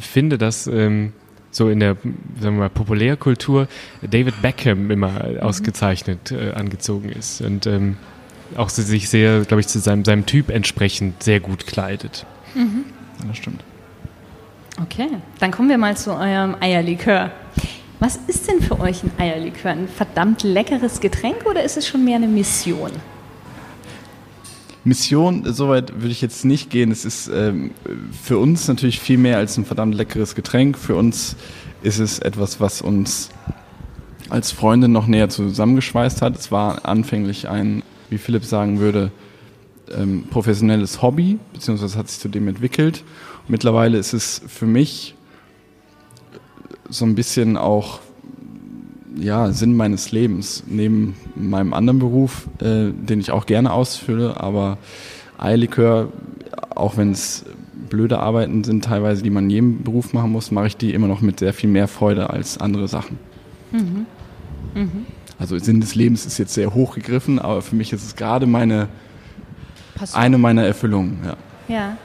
finde, 0.00 0.38
dass 0.38 0.66
ähm, 0.66 1.12
so 1.50 1.70
in 1.70 1.80
der 1.80 1.96
sagen 2.40 2.56
wir 2.56 2.62
mal, 2.62 2.70
Populärkultur 2.70 3.68
David 4.02 4.42
Beckham 4.42 4.90
immer 4.90 5.24
ausgezeichnet 5.40 6.30
äh, 6.30 6.52
angezogen 6.52 7.08
ist 7.08 7.40
und 7.40 7.66
ähm, 7.66 7.96
auch 8.56 8.68
sich 8.70 9.08
sehr, 9.08 9.44
glaube 9.44 9.60
ich, 9.60 9.66
zu 9.66 9.78
seinem, 9.78 10.04
seinem 10.04 10.24
Typ 10.24 10.50
entsprechend 10.50 11.22
sehr 11.22 11.40
gut 11.40 11.66
kleidet. 11.66 12.24
Ja, 12.54 13.26
das 13.26 13.36
stimmt. 13.36 13.62
Okay, 14.80 15.08
dann 15.40 15.50
kommen 15.50 15.68
wir 15.68 15.78
mal 15.78 15.96
zu 15.96 16.12
eurem 16.12 16.54
Eierlikör. 16.60 17.32
Was 17.98 18.16
ist 18.28 18.48
denn 18.48 18.60
für 18.60 18.78
euch 18.78 19.02
ein 19.02 19.10
Eierlikör? 19.18 19.72
Ein 19.72 19.88
verdammt 19.88 20.44
leckeres 20.44 21.00
Getränk 21.00 21.46
oder 21.46 21.64
ist 21.64 21.76
es 21.76 21.88
schon 21.88 22.04
mehr 22.04 22.16
eine 22.16 22.28
Mission? 22.28 22.92
Mission, 24.84 25.42
soweit 25.46 25.94
würde 26.00 26.10
ich 26.10 26.20
jetzt 26.20 26.44
nicht 26.44 26.70
gehen. 26.70 26.92
Es 26.92 27.04
ist 27.04 27.28
ähm, 27.28 27.72
für 28.22 28.38
uns 28.38 28.68
natürlich 28.68 29.00
viel 29.00 29.18
mehr 29.18 29.38
als 29.38 29.56
ein 29.56 29.64
verdammt 29.64 29.96
leckeres 29.96 30.36
Getränk. 30.36 30.78
Für 30.78 30.94
uns 30.94 31.34
ist 31.82 31.98
es 31.98 32.20
etwas, 32.20 32.60
was 32.60 32.80
uns 32.80 33.30
als 34.28 34.52
Freunde 34.52 34.86
noch 34.86 35.08
näher 35.08 35.28
zusammengeschweißt 35.28 36.22
hat. 36.22 36.38
Es 36.38 36.52
war 36.52 36.86
anfänglich 36.86 37.48
ein, 37.48 37.82
wie 38.10 38.18
Philipp 38.18 38.44
sagen 38.44 38.78
würde, 38.78 39.10
ähm, 39.96 40.24
professionelles 40.30 41.02
Hobby, 41.02 41.38
beziehungsweise 41.52 41.98
hat 41.98 42.08
sich 42.08 42.20
zu 42.20 42.28
dem 42.28 42.46
entwickelt. 42.46 43.02
Mittlerweile 43.48 43.98
ist 43.98 44.12
es 44.12 44.42
für 44.46 44.66
mich 44.66 45.14
so 46.88 47.04
ein 47.04 47.14
bisschen 47.14 47.56
auch 47.56 48.00
ja, 49.16 49.50
Sinn 49.50 49.76
meines 49.76 50.12
Lebens, 50.12 50.62
neben 50.66 51.16
meinem 51.34 51.74
anderen 51.74 51.98
Beruf, 51.98 52.48
äh, 52.60 52.92
den 52.92 53.20
ich 53.20 53.30
auch 53.30 53.46
gerne 53.46 53.72
ausfülle, 53.72 54.40
aber 54.40 54.78
Eierlikör, 55.38 56.12
auch 56.74 56.96
wenn 56.96 57.12
es 57.12 57.44
blöde 57.88 58.18
Arbeiten 58.18 58.64
sind 58.64 58.84
teilweise, 58.84 59.22
die 59.22 59.30
man 59.30 59.44
in 59.44 59.50
jedem 59.50 59.82
Beruf 59.82 60.12
machen 60.12 60.30
muss, 60.30 60.50
mache 60.50 60.68
ich 60.68 60.76
die 60.76 60.92
immer 60.92 61.08
noch 61.08 61.20
mit 61.20 61.38
sehr 61.38 61.52
viel 61.52 61.70
mehr 61.70 61.88
Freude 61.88 62.30
als 62.30 62.58
andere 62.58 62.86
Sachen. 62.86 63.18
Also 65.38 65.58
Sinn 65.58 65.80
des 65.80 65.94
Lebens 65.94 66.26
ist 66.26 66.38
jetzt 66.38 66.54
sehr 66.54 66.74
hoch 66.74 66.94
gegriffen, 66.94 67.38
aber 67.38 67.62
für 67.62 67.76
mich 67.76 67.92
ist 67.92 68.04
es 68.04 68.16
gerade 68.16 68.46
meine, 68.46 68.88
Passt. 69.94 70.16
eine 70.16 70.38
meiner 70.38 70.64
Erfüllungen. 70.64 71.18
Ja. 71.24 71.36
Ja. 71.74 71.96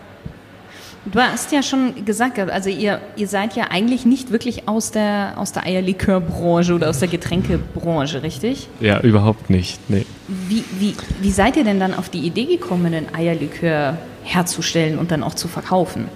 Du 1.05 1.19
hast 1.19 1.51
ja 1.51 1.62
schon 1.62 2.05
gesagt, 2.05 2.39
also 2.39 2.69
ihr, 2.69 3.01
ihr 3.17 3.27
seid 3.27 3.55
ja 3.57 3.65
eigentlich 3.72 4.05
nicht 4.05 4.31
wirklich 4.31 4.69
aus 4.69 4.91
der, 4.91 5.33
aus 5.36 5.51
der 5.51 5.65
Eierlikörbranche 5.65 6.74
oder 6.74 6.89
aus 6.89 7.00
der 7.00 7.10
Getränkebranche, 7.10 8.24
richtig? 8.24 8.69
Ja, 8.79 9.01
überhaupt 9.01 9.50
nicht. 9.50 9.79
Nee. 9.89 10.05
Wie, 10.27 10.63
wie, 10.79 10.95
wie 11.22 11.31
seid 11.31 11.57
ihr 11.57 11.65
denn 11.65 11.79
dann 11.79 11.93
auf 11.93 12.07
die 12.07 12.19
Idee 12.19 12.45
gekommen, 12.45 12.86
einen 12.86 13.13
Eierlikör 13.13 13.98
herzustellen 14.24 14.98
und 14.98 15.12
dann 15.12 15.24
auch 15.24 15.36
zu 15.36 15.50
verkaufen? 15.50 16.07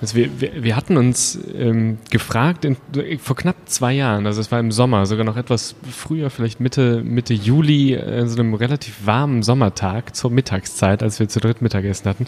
Also 0.00 0.16
wir, 0.16 0.40
wir, 0.40 0.64
wir 0.64 0.76
hatten 0.76 0.96
uns 0.96 1.38
ähm, 1.54 1.98
gefragt 2.10 2.64
in, 2.64 2.76
vor 3.18 3.36
knapp 3.36 3.56
zwei 3.66 3.92
Jahren, 3.92 4.26
also 4.26 4.40
es 4.40 4.50
war 4.50 4.58
im 4.58 4.72
Sommer, 4.72 5.04
sogar 5.04 5.24
noch 5.24 5.36
etwas 5.36 5.74
früher, 5.90 6.30
vielleicht 6.30 6.58
Mitte, 6.58 7.02
Mitte 7.04 7.34
Juli, 7.34 7.94
äh, 7.94 8.26
so 8.26 8.40
einem 8.40 8.54
relativ 8.54 9.06
warmen 9.06 9.42
Sommertag 9.42 10.16
zur 10.16 10.30
Mittagszeit, 10.30 11.02
als 11.02 11.20
wir 11.20 11.28
zu 11.28 11.38
dritt 11.38 11.60
Mittagessen 11.60 12.08
hatten, 12.08 12.26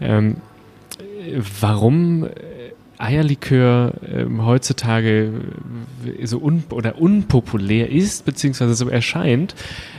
ähm, 0.00 0.36
warum 1.60 2.24
äh, 2.24 2.28
Eierlikör 2.98 3.94
ähm, 4.06 4.44
heutzutage 4.44 5.32
äh, 6.04 6.26
so 6.26 6.38
un 6.38 6.62
oder 6.70 6.98
unpopulär 6.98 7.90
ist, 7.90 8.24
beziehungsweise 8.24 8.74
so 8.74 8.88
erscheint, 8.88 9.54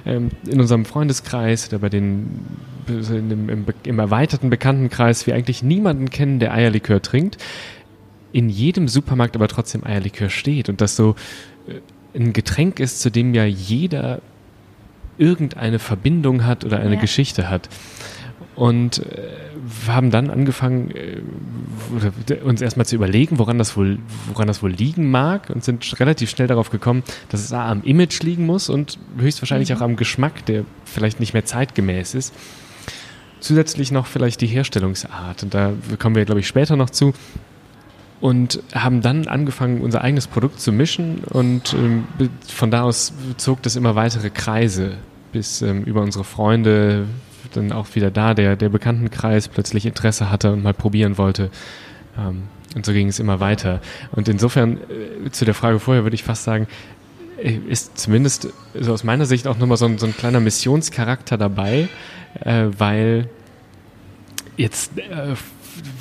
ähm, 0.05 0.29
in 0.47 0.61
unserem 0.61 0.85
Freundeskreis 0.85 1.67
oder 1.69 1.79
bei 1.79 1.89
den 1.89 2.39
im, 2.87 3.49
im, 3.49 3.65
im 3.83 3.99
erweiterten 3.99 4.49
Bekanntenkreis 4.49 5.25
wir 5.25 5.35
eigentlich 5.35 5.63
niemanden 5.63 6.09
kennen, 6.09 6.39
der 6.39 6.53
Eierlikör 6.53 7.01
trinkt, 7.01 7.37
in 8.31 8.49
jedem 8.49 8.87
Supermarkt 8.87 9.35
aber 9.35 9.47
trotzdem 9.47 9.85
Eierlikör 9.85 10.29
steht 10.29 10.69
und 10.69 10.81
das 10.81 10.95
so 10.95 11.15
äh, 11.67 12.17
ein 12.17 12.33
Getränk 12.33 12.79
ist, 12.79 13.01
zu 13.01 13.09
dem 13.09 13.33
ja 13.33 13.45
jeder 13.45 14.21
irgendeine 15.17 15.79
Verbindung 15.79 16.45
hat 16.45 16.65
oder 16.65 16.79
eine 16.79 16.95
ja. 16.95 17.01
Geschichte 17.01 17.49
hat. 17.49 17.69
Und 18.55 18.99
äh, 18.99 19.29
haben 19.87 20.11
dann 20.11 20.29
angefangen, 20.29 20.91
äh, 20.91 22.35
uns 22.43 22.61
erstmal 22.61 22.85
zu 22.85 22.95
überlegen, 22.95 23.39
woran 23.39 23.57
das, 23.57 23.75
wohl, 23.75 23.97
woran 24.27 24.47
das 24.47 24.61
wohl 24.61 24.71
liegen 24.71 25.09
mag 25.09 25.49
und 25.49 25.63
sind 25.63 25.99
relativ 25.99 26.29
schnell 26.29 26.47
darauf 26.47 26.69
gekommen, 26.69 27.03
dass 27.29 27.43
es 27.43 27.51
A, 27.51 27.69
am 27.69 27.83
Image 27.83 28.21
liegen 28.21 28.45
muss 28.45 28.69
und 28.69 28.99
höchstwahrscheinlich 29.17 29.69
mhm. 29.69 29.77
auch 29.77 29.81
am 29.81 29.95
Geschmack, 29.95 30.45
der 30.45 30.65
vielleicht 30.85 31.19
nicht 31.19 31.33
mehr 31.33 31.45
zeitgemäß 31.45 32.13
ist. 32.13 32.33
Zusätzlich 33.39 33.91
noch 33.91 34.05
vielleicht 34.05 34.39
die 34.41 34.47
Herstellungsart. 34.47 35.43
Und 35.43 35.53
da 35.53 35.73
kommen 35.99 36.15
wir, 36.15 36.25
glaube 36.25 36.39
ich, 36.39 36.47
später 36.47 36.75
noch 36.75 36.89
zu. 36.89 37.13
Und 38.21 38.63
haben 38.73 39.01
dann 39.01 39.27
angefangen, 39.27 39.81
unser 39.81 40.01
eigenes 40.01 40.27
Produkt 40.27 40.61
zu 40.61 40.71
mischen. 40.71 41.23
Und 41.25 41.73
ähm, 41.73 42.05
von 42.47 42.71
da 42.71 42.83
aus 42.83 43.13
zog 43.35 43.61
das 43.63 43.75
immer 43.75 43.95
weitere 43.95 44.29
Kreise, 44.29 44.93
bis 45.33 45.61
ähm, 45.61 45.83
über 45.83 46.01
unsere 46.01 46.23
Freunde, 46.23 47.05
dann 47.55 47.71
auch 47.71 47.95
wieder 47.95 48.11
da 48.11 48.33
der, 48.33 48.55
der 48.55 48.69
Bekanntenkreis 48.69 49.47
plötzlich 49.47 49.85
Interesse 49.85 50.29
hatte 50.29 50.51
und 50.51 50.63
mal 50.63 50.73
probieren 50.73 51.17
wollte. 51.17 51.49
Ähm, 52.17 52.43
und 52.75 52.85
so 52.85 52.93
ging 52.93 53.07
es 53.07 53.19
immer 53.19 53.39
weiter. 53.39 53.81
Und 54.11 54.27
insofern, 54.27 54.77
äh, 55.25 55.29
zu 55.31 55.45
der 55.45 55.53
Frage 55.53 55.79
vorher 55.79 56.03
würde 56.03 56.15
ich 56.15 56.23
fast 56.23 56.43
sagen, 56.43 56.67
äh, 57.37 57.59
ist 57.67 57.97
zumindest 57.97 58.49
so 58.79 58.93
aus 58.93 59.03
meiner 59.03 59.25
Sicht 59.25 59.47
auch 59.47 59.57
nochmal 59.57 59.77
so 59.77 59.85
ein, 59.85 59.97
so 59.97 60.05
ein 60.05 60.15
kleiner 60.15 60.39
Missionscharakter 60.39 61.37
dabei, 61.37 61.87
äh, 62.41 62.65
weil 62.77 63.29
jetzt, 64.57 64.97
äh, 64.97 65.35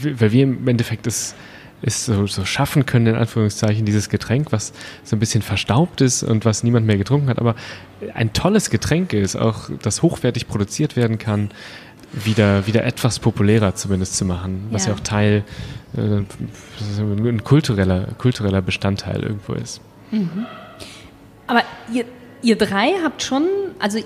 weil 0.03 0.33
wir 0.33 0.43
im 0.43 0.67
Endeffekt 0.67 1.07
das 1.07 1.35
es 1.83 2.07
so, 2.07 2.27
so 2.27 2.45
schaffen 2.45 2.87
können, 2.87 3.09
in 3.09 3.15
Anführungszeichen, 3.17 3.85
dieses 3.85 4.09
Getränk, 4.09 4.53
was 4.53 4.73
so 5.05 5.17
ein 5.17 5.19
bisschen 5.19 5.43
verstaubt 5.43 6.01
ist 6.01 6.23
und 6.23 6.45
was 6.45 6.63
niemand 6.63 6.87
mehr 6.87 6.97
getrunken 6.97 7.29
hat, 7.29 7.39
aber 7.39 7.55
ein 8.15 8.33
tolles 8.33 8.71
Getränk 8.71 9.13
ist, 9.13 9.37
auch 9.37 9.71
das 9.83 10.03
hochwertig 10.03 10.49
produziert 10.49 10.97
werden 10.97 11.19
kann, 11.19 11.51
wieder, 12.13 12.67
wieder 12.67 12.85
etwas 12.85 13.19
populärer 13.19 13.75
zumindest 13.75 14.17
zu 14.17 14.25
machen, 14.25 14.69
was 14.71 14.85
ja, 14.85 14.93
ja 14.93 14.97
auch 14.97 15.01
Teil, 15.01 15.45
äh, 15.97 16.01
ein 16.01 17.43
kultureller, 17.43 18.09
kultureller 18.19 18.63
Bestandteil 18.63 19.23
irgendwo 19.23 19.55
ist. 19.55 19.81
Mhm. 20.11 20.47
Aber 21.47 21.63
ihr, 21.93 22.05
ihr 22.43 22.57
drei 22.57 22.93
habt 23.03 23.23
schon, 23.23 23.45
also 23.79 23.99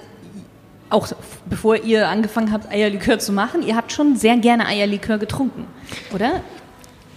auch 0.88 1.08
bevor 1.50 1.76
ihr 1.76 2.08
angefangen 2.08 2.52
habt, 2.52 2.70
Eierlikör 2.70 3.18
zu 3.18 3.32
machen, 3.32 3.62
ihr 3.62 3.76
habt 3.76 3.92
schon 3.92 4.16
sehr 4.16 4.36
gerne 4.36 4.66
Eierlikör 4.66 5.18
getrunken, 5.18 5.66
oder? 6.14 6.42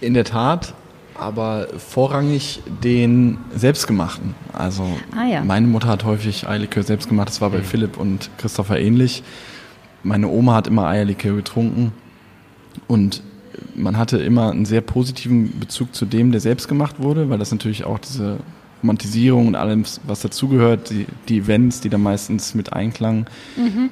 In 0.00 0.14
der 0.14 0.24
Tat, 0.24 0.74
aber 1.14 1.68
vorrangig 1.76 2.60
den 2.82 3.38
selbstgemachten. 3.54 4.34
Also 4.52 4.84
ah, 5.14 5.26
ja. 5.26 5.44
meine 5.44 5.66
Mutter 5.66 5.88
hat 5.88 6.04
häufig 6.04 6.48
Eierlikör 6.48 6.82
selbst 6.82 7.08
gemacht, 7.08 7.28
das 7.28 7.40
war 7.40 7.50
bei 7.50 7.58
mhm. 7.58 7.64
Philipp 7.64 7.98
und 7.98 8.30
Christopher 8.38 8.78
ähnlich. 8.78 9.22
Meine 10.02 10.28
Oma 10.28 10.54
hat 10.54 10.66
immer 10.66 10.86
Eierlikör 10.86 11.36
getrunken 11.36 11.92
und 12.88 13.22
man 13.74 13.98
hatte 13.98 14.18
immer 14.18 14.50
einen 14.50 14.64
sehr 14.64 14.80
positiven 14.80 15.58
Bezug 15.60 15.94
zu 15.94 16.06
dem, 16.06 16.32
der 16.32 16.40
selbst 16.40 16.68
gemacht 16.68 16.96
wurde, 16.98 17.28
weil 17.28 17.38
das 17.38 17.50
natürlich 17.50 17.84
auch 17.84 17.98
diese 17.98 18.38
Romantisierung 18.82 19.48
und 19.48 19.56
allem, 19.56 19.84
was 20.06 20.20
dazugehört, 20.20 20.90
die, 20.90 21.06
die 21.28 21.38
Events, 21.38 21.80
die 21.80 21.90
da 21.90 21.98
meistens 21.98 22.54
mit 22.54 22.72
einklangen. 22.72 23.26
Mhm. 23.56 23.90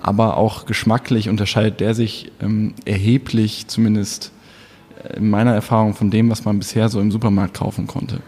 Aber 0.00 0.36
auch 0.36 0.66
geschmacklich 0.66 1.28
unterscheidet 1.28 1.80
der 1.80 1.94
sich 1.94 2.32
ähm, 2.40 2.74
erheblich, 2.84 3.66
zumindest 3.68 4.32
in 5.16 5.30
meiner 5.30 5.54
Erfahrung 5.54 5.94
von 5.94 6.10
dem, 6.10 6.30
was 6.30 6.44
man 6.44 6.58
bisher 6.58 6.88
so 6.88 7.00
im 7.00 7.10
Supermarkt 7.10 7.54
kaufen 7.54 7.86
konnte. 7.86 8.20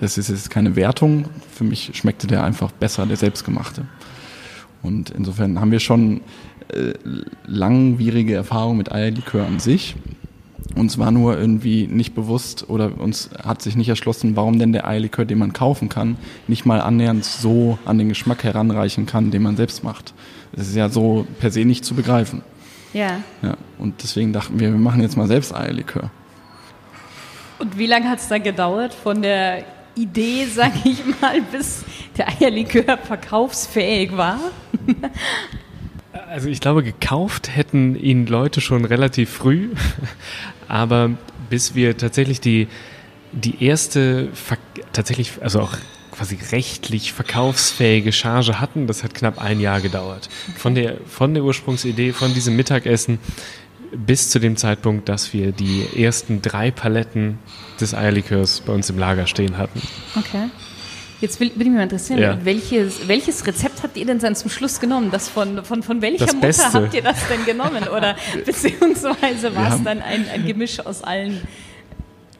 Das 0.00 0.18
ist 0.18 0.28
jetzt 0.28 0.50
keine 0.50 0.74
Wertung. 0.74 1.26
Für 1.52 1.64
mich 1.64 1.90
schmeckte 1.94 2.26
der 2.26 2.42
einfach 2.42 2.72
besser, 2.72 3.06
der 3.06 3.16
selbstgemachte. 3.16 3.86
Und 4.82 5.10
insofern 5.10 5.60
haben 5.60 5.70
wir 5.70 5.80
schon 5.80 6.22
äh, 6.68 6.94
langwierige 7.46 8.34
Erfahrungen 8.34 8.78
mit 8.78 8.90
Eierlikör 8.90 9.46
an 9.46 9.60
sich. 9.60 9.94
Uns 10.74 10.98
war 10.98 11.10
nur 11.10 11.38
irgendwie 11.38 11.86
nicht 11.86 12.14
bewusst 12.14 12.68
oder 12.68 12.98
uns 12.98 13.30
hat 13.42 13.62
sich 13.62 13.76
nicht 13.76 13.88
erschlossen, 13.88 14.36
warum 14.36 14.58
denn 14.58 14.72
der 14.72 14.86
Eierlikör, 14.86 15.24
den 15.24 15.38
man 15.38 15.52
kaufen 15.52 15.88
kann, 15.88 16.16
nicht 16.48 16.64
mal 16.64 16.80
annähernd 16.80 17.24
so 17.24 17.78
an 17.84 17.98
den 17.98 18.08
Geschmack 18.08 18.42
heranreichen 18.42 19.06
kann, 19.06 19.30
den 19.30 19.42
man 19.42 19.56
selbst 19.56 19.84
macht. 19.84 20.14
Das 20.52 20.68
ist 20.68 20.76
ja 20.76 20.88
so 20.88 21.26
per 21.40 21.50
se 21.50 21.64
nicht 21.64 21.84
zu 21.84 21.94
begreifen. 21.94 22.42
Ja. 22.92 23.20
ja. 23.42 23.56
Und 23.78 24.02
deswegen 24.02 24.32
dachten 24.32 24.58
wir, 24.60 24.70
wir 24.70 24.78
machen 24.78 25.00
jetzt 25.00 25.16
mal 25.16 25.26
selbst 25.26 25.54
Eierlikör. 25.54 26.10
Und 27.58 27.78
wie 27.78 27.86
lange 27.86 28.08
hat 28.08 28.18
es 28.18 28.28
dann 28.28 28.42
gedauert 28.42 28.92
von 28.92 29.22
der 29.22 29.64
Idee, 29.94 30.46
sag 30.52 30.72
ich 30.84 31.02
mal, 31.20 31.40
bis 31.42 31.84
der 32.16 32.28
Eierlikör 32.28 32.98
verkaufsfähig 32.98 34.16
war? 34.16 34.38
Also 36.28 36.48
ich 36.48 36.60
glaube, 36.60 36.82
gekauft 36.82 37.54
hätten 37.54 37.94
ihn 37.94 38.26
Leute 38.26 38.60
schon 38.60 38.84
relativ 38.84 39.30
früh, 39.30 39.70
aber 40.68 41.10
bis 41.50 41.74
wir 41.74 41.96
tatsächlich 41.96 42.40
die, 42.40 42.68
die 43.32 43.62
erste, 43.64 44.28
tatsächlich, 44.92 45.32
also 45.42 45.60
auch 45.60 45.76
quasi 46.22 46.38
rechtlich 46.52 47.12
verkaufsfähige 47.12 48.12
Charge 48.12 48.60
hatten. 48.60 48.86
Das 48.86 49.02
hat 49.02 49.12
knapp 49.12 49.42
ein 49.42 49.58
Jahr 49.58 49.80
gedauert. 49.80 50.28
Von 50.56 50.76
der, 50.76 50.98
von 51.04 51.34
der 51.34 51.42
Ursprungsidee, 51.42 52.12
von 52.12 52.32
diesem 52.32 52.54
Mittagessen 52.54 53.18
bis 53.90 54.30
zu 54.30 54.38
dem 54.38 54.56
Zeitpunkt, 54.56 55.08
dass 55.08 55.32
wir 55.32 55.50
die 55.50 55.84
ersten 56.00 56.40
drei 56.40 56.70
Paletten 56.70 57.40
des 57.80 57.92
Eierlikörs 57.92 58.60
bei 58.60 58.72
uns 58.72 58.88
im 58.88 58.98
Lager 58.98 59.26
stehen 59.26 59.58
hatten. 59.58 59.82
Okay. 60.16 60.48
Jetzt 61.20 61.40
will, 61.40 61.50
will 61.56 61.62
ich 61.62 61.68
mich 61.68 61.76
mal 61.76 61.82
interessieren, 61.82 62.20
ja. 62.20 62.38
welches, 62.44 63.08
welches 63.08 63.44
Rezept 63.44 63.82
habt 63.82 63.96
ihr 63.96 64.06
denn 64.06 64.20
dann 64.20 64.36
zum 64.36 64.48
Schluss 64.48 64.78
genommen? 64.78 65.10
Das 65.10 65.28
von, 65.28 65.64
von, 65.64 65.82
von 65.82 66.02
welcher 66.02 66.26
das 66.26 66.34
Mutter 66.34 66.46
Beste. 66.46 66.72
habt 66.72 66.94
ihr 66.94 67.02
das 67.02 67.18
denn 67.28 67.44
genommen? 67.44 67.88
Oder 67.88 68.14
beziehungsweise 68.46 69.56
war 69.56 69.74
es 69.74 69.82
dann 69.82 70.00
ein, 70.00 70.28
ein 70.28 70.46
Gemisch 70.46 70.78
aus 70.78 71.02
allen 71.02 71.42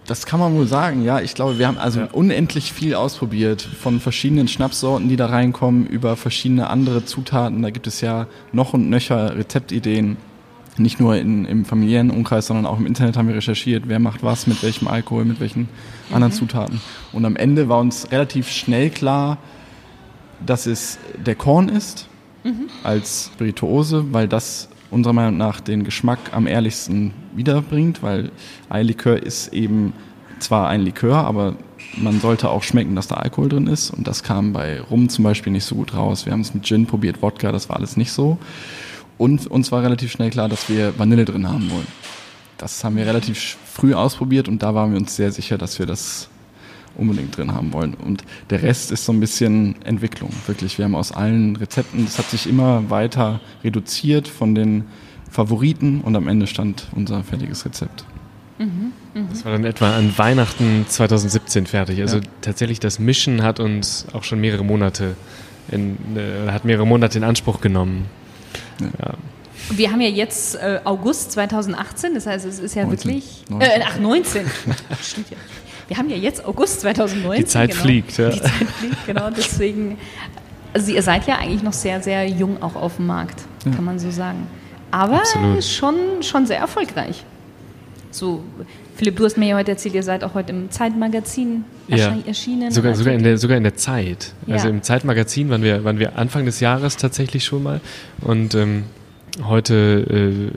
das 0.06 0.26
kann 0.26 0.40
man 0.40 0.54
wohl 0.54 0.66
sagen, 0.66 1.04
ja. 1.04 1.20
Ich 1.20 1.34
glaube, 1.34 1.58
wir 1.58 1.68
haben 1.68 1.78
also 1.78 2.00
ja. 2.00 2.08
unendlich 2.12 2.72
viel 2.72 2.94
ausprobiert. 2.94 3.62
Von 3.62 4.00
verschiedenen 4.00 4.48
Schnapssorten, 4.48 5.08
die 5.08 5.16
da 5.16 5.26
reinkommen, 5.26 5.86
über 5.86 6.16
verschiedene 6.16 6.68
andere 6.68 7.04
Zutaten. 7.04 7.62
Da 7.62 7.70
gibt 7.70 7.86
es 7.86 8.00
ja 8.00 8.26
noch 8.52 8.72
und 8.74 8.90
nöcher 8.90 9.36
Rezeptideen. 9.36 10.16
Nicht 10.78 10.98
nur 10.98 11.16
in, 11.16 11.44
im 11.44 11.64
familiären 11.64 12.10
Umkreis, 12.10 12.46
sondern 12.46 12.66
auch 12.66 12.78
im 12.78 12.86
Internet 12.86 13.16
haben 13.16 13.28
wir 13.28 13.36
recherchiert, 13.36 13.84
wer 13.86 13.98
macht 13.98 14.22
was, 14.22 14.46
mit 14.46 14.62
welchem 14.62 14.88
Alkohol, 14.88 15.24
mit 15.24 15.38
welchen 15.38 15.68
mhm. 16.08 16.14
anderen 16.14 16.32
Zutaten. 16.32 16.80
Und 17.12 17.24
am 17.24 17.36
Ende 17.36 17.68
war 17.68 17.78
uns 17.78 18.10
relativ 18.10 18.48
schnell 18.50 18.90
klar, 18.90 19.38
dass 20.44 20.66
es 20.66 20.98
der 21.24 21.34
Korn 21.34 21.68
ist 21.68 22.08
mhm. 22.42 22.68
als 22.82 23.30
Spirituose, 23.34 24.12
weil 24.12 24.28
das 24.28 24.68
unserer 24.92 25.12
Meinung 25.12 25.36
nach 25.36 25.60
den 25.60 25.84
Geschmack 25.84 26.18
am 26.32 26.46
ehrlichsten 26.46 27.12
wiederbringt, 27.34 28.02
weil 28.02 28.30
Eierlikör 28.68 29.22
ist 29.22 29.52
eben 29.52 29.92
zwar 30.38 30.68
ein 30.68 30.82
Likör, 30.82 31.24
aber 31.24 31.56
man 31.96 32.20
sollte 32.20 32.50
auch 32.50 32.62
schmecken, 32.62 32.94
dass 32.96 33.08
da 33.08 33.16
Alkohol 33.16 33.48
drin 33.48 33.66
ist. 33.66 33.90
Und 33.90 34.06
das 34.06 34.22
kam 34.22 34.52
bei 34.52 34.80
Rum 34.80 35.08
zum 35.08 35.24
Beispiel 35.24 35.52
nicht 35.52 35.64
so 35.64 35.74
gut 35.74 35.94
raus. 35.94 36.26
Wir 36.26 36.32
haben 36.32 36.40
es 36.40 36.54
mit 36.54 36.64
Gin 36.64 36.86
probiert, 36.86 37.22
Wodka, 37.22 37.52
das 37.52 37.68
war 37.68 37.76
alles 37.76 37.96
nicht 37.96 38.12
so. 38.12 38.38
Und 39.18 39.46
uns 39.46 39.72
war 39.72 39.82
relativ 39.82 40.10
schnell 40.10 40.30
klar, 40.30 40.48
dass 40.48 40.68
wir 40.68 40.98
Vanille 40.98 41.24
drin 41.24 41.48
haben 41.48 41.70
wollen. 41.70 41.86
Das 42.58 42.82
haben 42.84 42.96
wir 42.96 43.06
relativ 43.06 43.56
früh 43.64 43.94
ausprobiert 43.94 44.48
und 44.48 44.62
da 44.62 44.74
waren 44.74 44.92
wir 44.92 44.98
uns 44.98 45.16
sehr 45.16 45.32
sicher, 45.32 45.58
dass 45.58 45.78
wir 45.78 45.86
das 45.86 46.28
unbedingt 46.96 47.36
drin 47.36 47.54
haben 47.54 47.72
wollen. 47.72 47.94
Und 47.94 48.24
der 48.50 48.62
Rest 48.62 48.92
ist 48.92 49.04
so 49.04 49.12
ein 49.12 49.20
bisschen 49.20 49.80
Entwicklung, 49.82 50.30
wirklich. 50.46 50.78
Wir 50.78 50.84
haben 50.84 50.94
aus 50.94 51.12
allen 51.12 51.56
Rezepten, 51.56 52.04
das 52.04 52.18
hat 52.18 52.30
sich 52.30 52.48
immer 52.48 52.90
weiter 52.90 53.40
reduziert 53.64 54.28
von 54.28 54.54
den 54.54 54.84
Favoriten 55.30 56.02
und 56.02 56.14
am 56.14 56.28
Ende 56.28 56.46
stand 56.46 56.88
unser 56.94 57.24
fertiges 57.24 57.64
Rezept. 57.64 58.04
Mhm, 58.58 58.92
mh. 59.14 59.28
Das 59.30 59.44
war 59.44 59.52
dann 59.52 59.64
etwa 59.64 59.96
an 59.96 60.16
Weihnachten 60.16 60.84
2017 60.88 61.66
fertig. 61.66 62.00
Also 62.00 62.18
ja. 62.18 62.22
tatsächlich 62.42 62.80
das 62.80 62.98
Mischen 62.98 63.42
hat 63.42 63.58
uns 63.58 64.06
auch 64.12 64.24
schon 64.24 64.40
mehrere 64.40 64.64
Monate 64.64 65.16
in, 65.70 65.96
äh, 66.16 66.50
hat 66.50 66.64
mehrere 66.64 66.86
Monate 66.86 67.18
in 67.18 67.24
Anspruch 67.24 67.60
genommen. 67.60 68.06
Ja. 68.80 68.86
Ja. 69.06 69.14
Wir 69.70 69.92
haben 69.92 70.00
ja 70.00 70.08
jetzt 70.08 70.56
äh, 70.56 70.80
August 70.84 71.32
2018, 71.32 72.14
das 72.14 72.26
heißt, 72.26 72.44
es 72.44 72.58
ist 72.58 72.74
ja 72.74 72.84
19, 72.84 73.10
wirklich. 73.10 73.44
19. 73.48 73.70
Äh, 73.70 73.84
ach, 73.86 73.98
19. 73.98 74.46
Stimmt 75.02 75.30
ja. 75.30 75.36
Wir 75.88 75.96
haben 75.96 76.08
ja 76.10 76.16
jetzt 76.16 76.44
August 76.44 76.80
2019. 76.82 77.44
Die 77.44 77.48
Zeit 77.48 77.70
genau. 77.70 77.82
fliegt, 77.82 78.18
ja. 78.18 78.30
Die 78.30 78.40
Zeit 78.40 78.50
fliegt, 78.52 79.06
genau. 79.06 79.30
Deswegen, 79.30 79.98
also 80.72 80.92
ihr 80.92 81.02
seid 81.02 81.26
ja 81.26 81.38
eigentlich 81.38 81.62
noch 81.62 81.72
sehr, 81.72 82.00
sehr 82.02 82.26
jung 82.28 82.62
auch 82.62 82.76
auf 82.76 82.96
dem 82.96 83.06
Markt, 83.06 83.42
ja. 83.64 83.72
kann 83.72 83.84
man 83.84 83.98
so 83.98 84.10
sagen. 84.10 84.46
Aber 84.90 85.22
schon, 85.60 86.22
schon 86.22 86.46
sehr 86.46 86.58
erfolgreich. 86.58 87.24
so, 88.10 88.42
Philipp, 88.96 89.16
du 89.16 89.24
hast 89.24 89.38
mir 89.38 89.48
ja 89.48 89.56
heute 89.56 89.70
erzählt, 89.70 89.94
ihr 89.94 90.02
seid 90.02 90.22
auch 90.22 90.34
heute 90.34 90.52
im 90.52 90.70
Zeitmagazin 90.70 91.64
Ja. 91.88 92.14
erschienen. 92.26 92.70
Sogar, 92.70 92.94
sogar, 92.94 93.14
in 93.14 93.22
der, 93.22 93.38
sogar 93.38 93.56
in 93.56 93.62
der 93.62 93.74
Zeit. 93.74 94.34
Also 94.46 94.68
Ja. 94.68 94.70
im 94.74 94.82
Zeitmagazin 94.82 95.48
waren 95.48 95.62
wir, 95.62 95.82
waren 95.84 95.98
wir 95.98 96.18
Anfang 96.18 96.44
des 96.44 96.60
Jahres 96.60 96.98
tatsächlich 96.98 97.42
schon 97.44 97.62
mal. 97.62 97.80
Und 98.20 98.54
ähm, 98.54 98.84
heute 99.44 100.50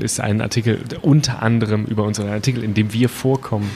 äh, 0.00 0.02
ist 0.02 0.18
ein 0.18 0.40
Artikel 0.40 0.78
unter 1.02 1.42
anderem 1.42 1.84
über 1.84 2.04
unseren 2.04 2.30
Artikel, 2.30 2.64
in 2.64 2.72
dem 2.72 2.94
wir 2.94 3.10
vorkommen 3.10 3.70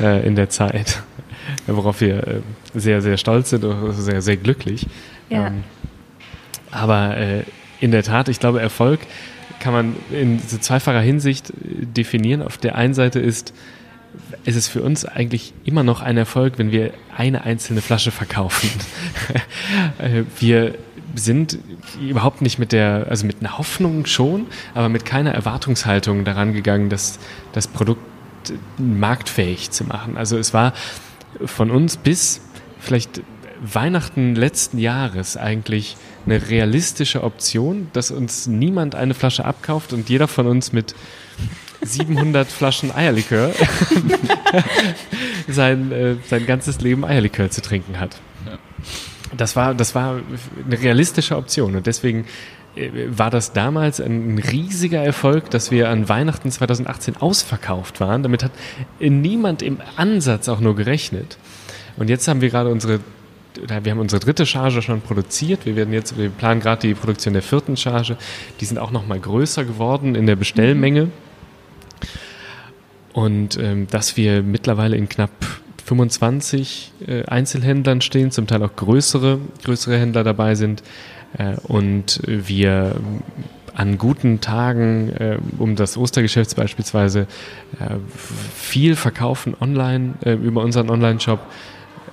äh, 0.00 0.26
in 0.26 0.36
der 0.36 0.48
Zeit, 0.48 1.02
worauf 1.66 2.00
wir 2.00 2.26
äh, 2.26 2.40
sehr, 2.74 3.02
sehr 3.02 3.16
stolz 3.16 3.50
sind 3.50 3.64
und 3.64 3.92
sehr, 3.92 4.22
sehr 4.22 4.36
glücklich. 4.36 4.86
Ja. 5.28 5.48
Ähm, 5.48 5.64
aber 6.70 7.16
äh, 7.16 7.42
in 7.80 7.90
der 7.90 8.02
Tat, 8.02 8.28
ich 8.28 8.40
glaube, 8.40 8.60
Erfolg 8.60 9.00
kann 9.60 9.72
man 9.72 9.96
in 10.10 10.38
so 10.40 10.58
zweifacher 10.58 11.00
Hinsicht 11.00 11.50
äh, 11.50 11.86
definieren. 11.86 12.42
Auf 12.42 12.58
der 12.58 12.76
einen 12.76 12.94
Seite 12.94 13.20
ist 13.20 13.52
es 14.44 14.56
ist 14.56 14.68
für 14.68 14.82
uns 14.82 15.04
eigentlich 15.04 15.54
immer 15.64 15.82
noch 15.82 16.00
ein 16.00 16.16
Erfolg, 16.16 16.58
wenn 16.58 16.70
wir 16.70 16.92
eine 17.16 17.44
einzelne 17.44 17.80
Flasche 17.80 18.10
verkaufen. 18.10 18.70
Äh, 19.98 20.24
wir 20.38 20.74
sind 21.14 21.58
überhaupt 22.00 22.42
nicht 22.42 22.58
mit 22.58 22.72
der, 22.72 23.06
also 23.08 23.26
mit 23.26 23.40
einer 23.40 23.58
Hoffnung 23.58 24.06
schon, 24.06 24.46
aber 24.74 24.88
mit 24.88 25.04
keiner 25.04 25.32
Erwartungshaltung 25.32 26.24
daran 26.24 26.52
gegangen, 26.52 26.88
das, 26.88 27.18
das 27.52 27.68
Produkt 27.68 28.02
marktfähig 28.78 29.70
zu 29.70 29.84
machen. 29.84 30.16
Also 30.16 30.38
es 30.38 30.54
war 30.54 30.72
von 31.44 31.70
uns 31.70 31.96
bis 31.96 32.40
vielleicht 32.80 33.22
Weihnachten 33.62 34.34
letzten 34.34 34.78
Jahres 34.78 35.36
eigentlich 35.36 35.96
eine 36.26 36.48
realistische 36.48 37.22
Option, 37.22 37.88
dass 37.92 38.10
uns 38.10 38.46
niemand 38.46 38.94
eine 38.94 39.14
Flasche 39.14 39.44
abkauft 39.44 39.92
und 39.92 40.08
jeder 40.08 40.26
von 40.26 40.46
uns 40.46 40.72
mit 40.72 40.94
700 41.82 42.48
Flaschen 42.50 42.92
Eierlikör 42.94 43.52
sein, 45.48 45.92
äh, 45.92 46.16
sein 46.28 46.46
ganzes 46.46 46.80
Leben 46.80 47.04
Eierlikör 47.04 47.50
zu 47.50 47.62
trinken 47.62 48.00
hat. 48.00 48.20
Ja. 48.46 48.58
Das 49.36 49.56
war, 49.56 49.74
das 49.74 49.94
war 49.94 50.20
eine 50.64 50.80
realistische 50.80 51.36
Option 51.36 51.76
und 51.76 51.86
deswegen 51.86 52.26
war 52.74 53.30
das 53.30 53.52
damals 53.52 54.00
ein 54.00 54.38
riesiger 54.38 55.02
Erfolg, 55.02 55.50
dass 55.50 55.70
wir 55.70 55.90
an 55.90 56.08
Weihnachten 56.08 56.50
2018 56.50 57.16
ausverkauft 57.18 58.00
waren. 58.00 58.22
Damit 58.22 58.42
hat 58.42 58.52
niemand 58.98 59.62
im 59.62 59.78
Ansatz 59.96 60.48
auch 60.48 60.60
nur 60.60 60.74
gerechnet. 60.74 61.36
Und 61.98 62.08
jetzt 62.08 62.26
haben 62.28 62.40
wir 62.40 62.48
gerade 62.48 62.70
unsere, 62.70 63.00
wir 63.66 63.92
haben 63.92 64.00
unsere 64.00 64.20
dritte 64.20 64.46
Charge 64.46 64.80
schon 64.80 65.02
produziert. 65.02 65.66
Wir 65.66 65.76
werden 65.76 65.92
jetzt, 65.92 66.16
wir 66.16 66.30
planen 66.30 66.60
gerade 66.60 66.88
die 66.88 66.94
Produktion 66.94 67.34
der 67.34 67.42
vierten 67.42 67.76
Charge. 67.76 68.16
Die 68.60 68.64
sind 68.64 68.78
auch 68.78 68.90
noch 68.90 69.06
mal 69.06 69.20
größer 69.20 69.64
geworden 69.64 70.14
in 70.14 70.26
der 70.26 70.36
Bestellmenge. 70.36 71.10
Und 73.12 73.58
ähm, 73.58 73.86
dass 73.88 74.16
wir 74.16 74.42
mittlerweile 74.42 74.96
in 74.96 75.10
knapp 75.10 75.30
25 75.84 76.92
äh, 77.06 77.24
Einzelhändlern 77.26 78.00
stehen, 78.00 78.30
zum 78.30 78.46
Teil 78.46 78.62
auch 78.62 78.74
größere, 78.74 79.38
größere 79.62 79.98
Händler 79.98 80.24
dabei 80.24 80.54
sind 80.54 80.80
äh, 80.80 80.84
und 81.64 82.20
wir 82.26 82.96
an 83.74 83.96
guten 83.96 84.40
Tagen, 84.40 85.08
äh, 85.10 85.38
um 85.58 85.76
das 85.76 85.96
Ostergeschäft 85.96 86.54
beispielsweise, 86.56 87.26
äh, 87.80 87.96
viel 88.54 88.96
verkaufen 88.96 89.54
online 89.60 90.14
äh, 90.24 90.32
über 90.34 90.62
unseren 90.62 90.90
Online-Shop. 90.90 91.40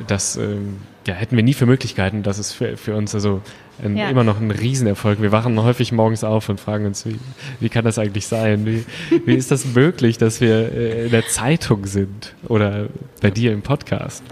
Das 0.08 0.38
ähm, 0.38 0.78
ja, 1.06 1.14
hätten 1.14 1.36
wir 1.36 1.44
nie 1.44 1.54
für 1.54 1.66
Möglichkeiten. 1.66 2.24
Das 2.24 2.40
ist 2.40 2.54
für, 2.54 2.78
für 2.78 2.96
uns 2.96 3.14
also 3.14 3.42
ein, 3.84 3.98
Ja. 3.98 4.10
immer 4.10 4.24
noch 4.24 4.40
ein 4.40 4.52
Riesenerfolg. 4.52 5.22
Wir 5.22 5.34
wachen 5.34 5.62
häufig 5.62 5.92
morgens 5.92 6.24
auf 6.24 6.48
und 6.48 6.62
fragen 6.62 6.86
uns, 6.86 7.06
wie, 7.06 7.20
wie 7.60 7.68
kann 7.68 7.84
das 7.84 8.00
eigentlich 8.00 8.28
sein? 8.28 8.66
Wie, 8.66 8.86
wie 9.26 9.36
ist 9.36 9.52
das 9.52 9.66
möglich, 9.66 10.18
dass 10.18 10.40
wir 10.40 10.72
äh, 10.72 11.06
in 11.06 11.12
der 11.12 11.28
Zeitung 11.28 11.86
sind 11.86 12.36
oder 12.48 12.88
bei 13.22 13.32
dir 13.32 13.52
im 13.52 13.64
Podcast? 13.64 14.24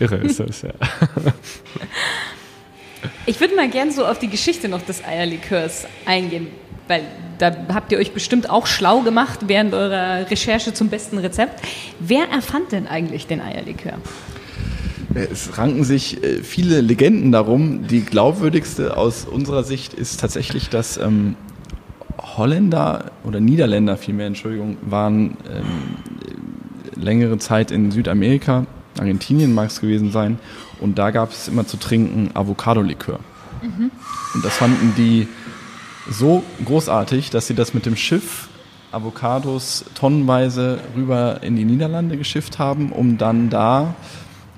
Irre 0.00 0.16
ist 0.16 0.38
das, 0.40 0.60
ja. 0.60 0.70
Ich 3.26 3.40
würde 3.40 3.54
mal 3.54 3.68
gern 3.68 3.90
so 3.90 4.06
auf 4.06 4.18
die 4.18 4.28
Geschichte 4.28 4.68
noch 4.68 4.82
des 4.82 5.04
Eierlikörs 5.04 5.86
eingehen, 6.06 6.48
weil 6.88 7.02
da 7.38 7.52
habt 7.72 7.92
ihr 7.92 7.98
euch 7.98 8.12
bestimmt 8.12 8.48
auch 8.48 8.66
schlau 8.66 9.00
gemacht 9.00 9.40
während 9.46 9.74
eurer 9.74 10.30
Recherche 10.30 10.72
zum 10.72 10.88
besten 10.88 11.18
Rezept. 11.18 11.62
Wer 12.00 12.28
erfand 12.28 12.72
denn 12.72 12.86
eigentlich 12.86 13.26
den 13.26 13.40
Eierlikör? 13.40 13.94
Es 15.14 15.58
ranken 15.58 15.84
sich 15.84 16.22
äh, 16.22 16.42
viele 16.42 16.80
Legenden 16.80 17.30
darum. 17.30 17.86
Die 17.86 18.00
glaubwürdigste 18.04 18.96
aus 18.96 19.24
unserer 19.24 19.62
Sicht 19.62 19.94
ist 19.94 20.20
tatsächlich, 20.20 20.70
dass 20.70 20.96
ähm, 20.96 21.36
Holländer 22.36 23.12
oder 23.22 23.40
Niederländer 23.40 23.96
vielmehr, 23.96 24.26
Entschuldigung, 24.26 24.76
waren 24.82 25.36
ähm, 25.48 27.00
längere 27.00 27.38
Zeit 27.38 27.70
in 27.70 27.90
Südamerika, 27.90 28.66
Argentinien 28.98 29.52
mag 29.54 29.70
es 29.70 29.80
gewesen 29.80 30.10
sein, 30.10 30.38
und 30.80 30.98
da 30.98 31.10
gab 31.10 31.30
es 31.30 31.48
immer 31.48 31.66
zu 31.66 31.76
trinken 31.76 32.30
Avocado-Likör. 32.34 33.20
Und 34.34 34.44
das 34.44 34.56
fanden 34.56 34.94
die 34.96 35.28
so 36.10 36.42
großartig, 36.64 37.30
dass 37.30 37.46
sie 37.46 37.54
das 37.54 37.74
mit 37.74 37.86
dem 37.86 37.96
Schiff 37.96 38.48
Avocados 38.92 39.84
tonnenweise 39.94 40.78
rüber 40.94 41.42
in 41.42 41.56
die 41.56 41.64
Niederlande 41.64 42.16
geschifft 42.16 42.58
haben, 42.58 42.92
um 42.92 43.18
dann 43.18 43.50
da 43.50 43.94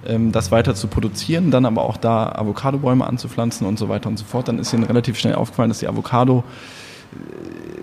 ähm, 0.07 0.33
das 0.33 0.51
weiter 0.51 0.75
zu 0.75 0.89
produzieren, 0.89 1.51
dann 1.51 1.65
aber 1.65 1.83
auch 1.83 1.97
da 1.97 2.33
Avocadobäume 2.33 3.07
anzupflanzen 3.07 3.67
und 3.67 3.79
so 3.79 3.89
weiter 3.89 4.09
und 4.09 4.19
so 4.19 4.25
fort. 4.25 4.49
Dann 4.49 4.59
ist 4.59 4.73
ihnen 4.73 4.85
relativ 4.85 5.19
schnell 5.19 5.35
aufgefallen, 5.35 5.71
dass 5.71 5.79
die 5.79 5.89
Avocado 5.89 6.45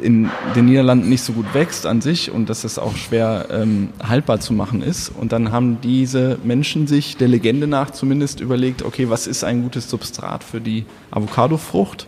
in 0.01 0.29
den 0.55 0.65
Niederlanden 0.65 1.09
nicht 1.09 1.23
so 1.23 1.33
gut 1.33 1.53
wächst 1.53 1.85
an 1.85 2.01
sich 2.01 2.29
und 2.29 2.49
dass 2.49 2.63
es 2.65 2.77
auch 2.77 2.95
schwer 2.95 3.47
ähm, 3.51 3.89
haltbar 4.03 4.39
zu 4.39 4.53
machen 4.53 4.81
ist. 4.81 5.09
Und 5.09 5.31
dann 5.31 5.51
haben 5.51 5.79
diese 5.81 6.37
Menschen 6.43 6.87
sich 6.87 7.15
der 7.15 7.29
Legende 7.29 7.67
nach 7.67 7.91
zumindest 7.91 8.41
überlegt, 8.41 8.83
okay, 8.83 9.09
was 9.09 9.27
ist 9.27 9.43
ein 9.43 9.63
gutes 9.63 9.89
Substrat 9.89 10.43
für 10.43 10.59
die 10.59 10.85
Avocadofrucht? 11.11 12.05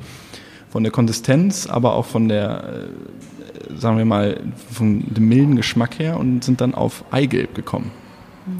Von 0.70 0.84
der 0.84 0.92
Konsistenz, 0.92 1.68
aber 1.68 1.94
auch 1.94 2.06
von 2.06 2.28
der, 2.28 2.90
äh, 3.72 3.80
sagen 3.80 3.98
wir 3.98 4.04
mal, 4.04 4.42
von 4.74 5.06
dem 5.08 5.30
milden 5.30 5.56
Geschmack 5.56 6.00
her 6.00 6.20
und 6.20 6.44
sind 6.44 6.60
dann 6.60 6.76
auf 6.76 7.06
Eigelb 7.12 7.56
gekommen. 7.56 7.92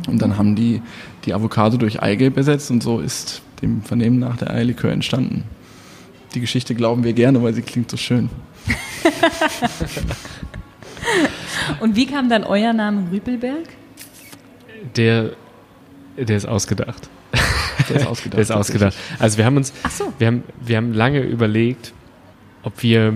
Und 0.08 0.22
dann 0.22 0.38
haben 0.38 0.56
die 0.56 0.82
die 1.26 1.34
Avocado 1.34 1.78
durch 1.78 2.02
Eigelb 2.02 2.38
ersetzt 2.38 2.72
und 2.72 2.82
so 2.82 3.00
ist 3.00 3.42
dem 3.62 3.82
Vernehmen 3.82 4.20
nach 4.20 4.38
der 4.38 4.52
Eierlikör 4.52 4.92
entstanden. 4.92 5.44
Die 6.36 6.42
Geschichte 6.42 6.76
glauben 6.76 7.06
wir 7.06 7.14
gerne, 7.14 7.42
weil 7.42 7.54
sie 7.54 7.62
klingt 7.62 7.90
so 7.90 7.96
schön. 7.96 8.30
Und 11.80 11.96
wie 11.96 12.06
kam 12.06 12.30
dann 12.30 12.44
euer 12.44 12.74
Name 12.74 13.10
Rüpelberg? 13.10 13.70
Der, 14.98 15.32
der 16.18 16.36
ist 16.36 16.46
ausgedacht. 16.46 17.10
Der 17.90 17.98
ist 17.98 18.08
ausgedacht. 18.08 18.34
Der 18.34 18.42
ist 18.42 18.52
ausgedacht. 18.52 18.96
Also 19.18 19.38
wir 19.38 19.46
haben 19.46 19.58
uns, 19.58 19.74
Ach 19.84 19.92
so. 19.92 20.14
wir 20.18 20.28
haben, 20.28 20.44
wir 20.62 20.78
haben 20.78 20.94
lange 20.94 21.22
überlegt, 21.22 21.94
ob 22.64 22.84
wir 22.84 23.14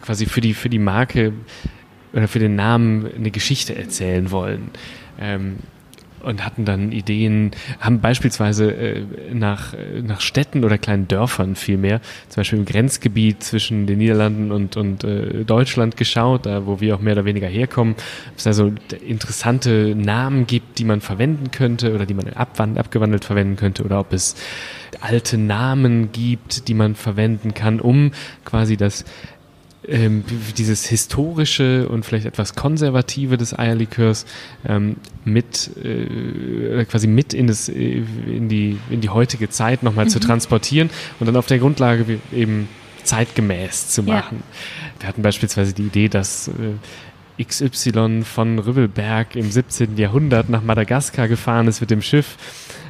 quasi 0.00 0.26
für 0.26 0.40
die, 0.40 0.54
für 0.54 0.68
die 0.68 0.78
Marke 0.78 1.32
oder 2.12 2.28
für 2.28 2.38
den 2.38 2.56
Namen 2.56 3.10
eine 3.14 3.30
Geschichte 3.30 3.76
erzählen 3.76 4.30
wollen. 4.30 4.70
Ähm, 5.18 5.58
und 6.22 6.44
hatten 6.44 6.64
dann 6.64 6.92
Ideen, 6.92 7.50
haben 7.80 8.00
beispielsweise 8.00 8.72
äh, 8.72 9.04
nach, 9.32 9.74
äh, 9.74 10.02
nach 10.02 10.20
Städten 10.20 10.64
oder 10.64 10.78
kleinen 10.78 11.08
Dörfern 11.08 11.56
vielmehr, 11.56 12.00
zum 12.28 12.40
Beispiel 12.40 12.58
im 12.58 12.64
Grenzgebiet 12.64 13.42
zwischen 13.42 13.86
den 13.86 13.98
Niederlanden 13.98 14.52
und, 14.52 14.76
und 14.76 15.04
äh, 15.04 15.44
Deutschland 15.44 15.96
geschaut, 15.96 16.46
da 16.46 16.66
wo 16.66 16.80
wir 16.80 16.94
auch 16.94 17.00
mehr 17.00 17.14
oder 17.14 17.24
weniger 17.24 17.48
herkommen, 17.48 17.94
ob 17.94 18.36
es 18.36 18.44
da 18.44 18.52
so 18.52 18.72
interessante 19.06 19.94
Namen 19.94 20.46
gibt, 20.46 20.78
die 20.78 20.84
man 20.84 21.00
verwenden 21.00 21.50
könnte 21.50 21.94
oder 21.94 22.06
die 22.06 22.14
man 22.14 22.28
abwand, 22.28 22.78
abgewandelt 22.78 23.24
verwenden 23.24 23.56
könnte 23.56 23.84
oder 23.84 24.00
ob 24.00 24.12
es 24.12 24.36
alte 25.00 25.38
Namen 25.38 26.12
gibt, 26.12 26.68
die 26.68 26.74
man 26.74 26.94
verwenden 26.94 27.54
kann, 27.54 27.80
um 27.80 28.12
quasi 28.44 28.76
das 28.76 29.04
ähm, 29.88 30.24
dieses 30.56 30.86
historische 30.86 31.88
und 31.88 32.04
vielleicht 32.04 32.26
etwas 32.26 32.54
konservative 32.54 33.36
des 33.36 33.58
Eierlikörs 33.58 34.26
ähm, 34.66 34.96
mit 35.24 35.70
äh, 35.84 36.84
quasi 36.84 37.06
mit 37.06 37.34
in 37.34 37.46
das 37.46 37.68
äh, 37.68 38.02
in 38.26 38.48
die 38.48 38.78
in 38.90 39.00
die 39.00 39.08
heutige 39.10 39.48
Zeit 39.50 39.82
nochmal 39.82 40.08
zu 40.08 40.20
transportieren 40.20 40.90
und 41.20 41.26
dann 41.26 41.36
auf 41.36 41.46
der 41.46 41.58
Grundlage 41.58 42.20
eben 42.32 42.68
zeitgemäß 43.04 43.88
zu 43.88 44.02
Ja. 44.02 44.14
machen. 44.14 44.42
Wir 45.00 45.08
hatten 45.08 45.22
beispielsweise 45.22 45.72
die 45.72 45.82
Idee, 45.82 46.08
dass 46.08 46.48
äh, 46.48 47.42
XY 47.42 48.22
von 48.24 48.58
Rübelberg 48.58 49.34
im 49.36 49.50
17. 49.50 49.96
Jahrhundert 49.96 50.48
nach 50.48 50.62
Madagaskar 50.62 51.26
gefahren 51.28 51.66
ist 51.66 51.80
mit 51.80 51.90
dem 51.90 52.02
Schiff 52.02 52.36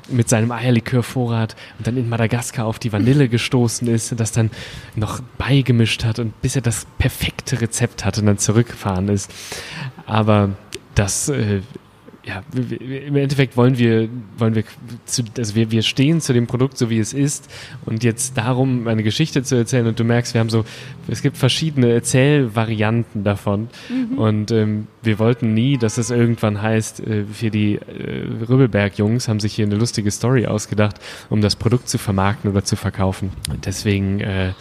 mit 0.08 0.28
seinem 0.28 0.50
Eierlikörvorrat 0.52 1.56
und 1.78 1.86
dann 1.86 1.96
in 1.96 2.08
Madagaskar 2.08 2.66
auf 2.66 2.78
die 2.78 2.92
Vanille 2.92 3.28
gestoßen 3.28 3.88
ist 3.88 4.12
und 4.12 4.20
das 4.20 4.32
dann 4.32 4.50
noch 4.96 5.20
beigemischt 5.38 6.04
hat 6.04 6.18
und 6.18 6.40
bis 6.42 6.56
er 6.56 6.62
das 6.62 6.86
perfekte 6.98 7.60
Rezept 7.60 8.04
hatte 8.04 8.20
und 8.20 8.26
dann 8.26 8.38
zurückgefahren 8.38 9.08
ist. 9.08 9.30
Aber 10.06 10.50
das 10.94 11.28
äh, 11.28 11.60
ja, 12.24 12.42
im 12.54 13.16
Endeffekt 13.16 13.56
wollen 13.56 13.78
wir, 13.78 14.08
wollen 14.38 14.54
wir, 14.54 14.62
zu, 15.06 15.24
also 15.36 15.54
wir, 15.56 15.72
wir 15.72 15.82
stehen 15.82 16.20
zu 16.20 16.32
dem 16.32 16.46
Produkt 16.46 16.78
so 16.78 16.88
wie 16.88 17.00
es 17.00 17.12
ist 17.12 17.50
und 17.84 18.04
jetzt 18.04 18.38
darum 18.38 18.86
eine 18.86 19.02
Geschichte 19.02 19.42
zu 19.42 19.56
erzählen 19.56 19.86
und 19.88 19.98
du 19.98 20.04
merkst, 20.04 20.32
wir 20.34 20.40
haben 20.40 20.50
so, 20.50 20.64
es 21.08 21.20
gibt 21.20 21.36
verschiedene 21.36 21.92
Erzählvarianten 21.92 23.24
davon 23.24 23.68
mhm. 23.88 24.18
und 24.18 24.50
ähm, 24.52 24.86
wir 25.02 25.18
wollten 25.18 25.52
nie, 25.52 25.78
dass 25.78 25.98
es 25.98 26.10
irgendwann 26.10 26.62
heißt, 26.62 27.00
äh, 27.00 27.24
für 27.24 27.50
die 27.50 27.74
äh, 27.74 28.46
Rübbelberg-Jungs 28.48 29.26
haben 29.26 29.40
sich 29.40 29.54
hier 29.54 29.66
eine 29.66 29.74
lustige 29.74 30.10
Story 30.12 30.46
ausgedacht, 30.46 30.96
um 31.28 31.40
das 31.40 31.56
Produkt 31.56 31.88
zu 31.88 31.98
vermarkten 31.98 32.50
oder 32.50 32.62
zu 32.62 32.76
verkaufen. 32.76 33.30
Und 33.50 33.66
deswegen 33.66 34.20
äh, 34.20 34.52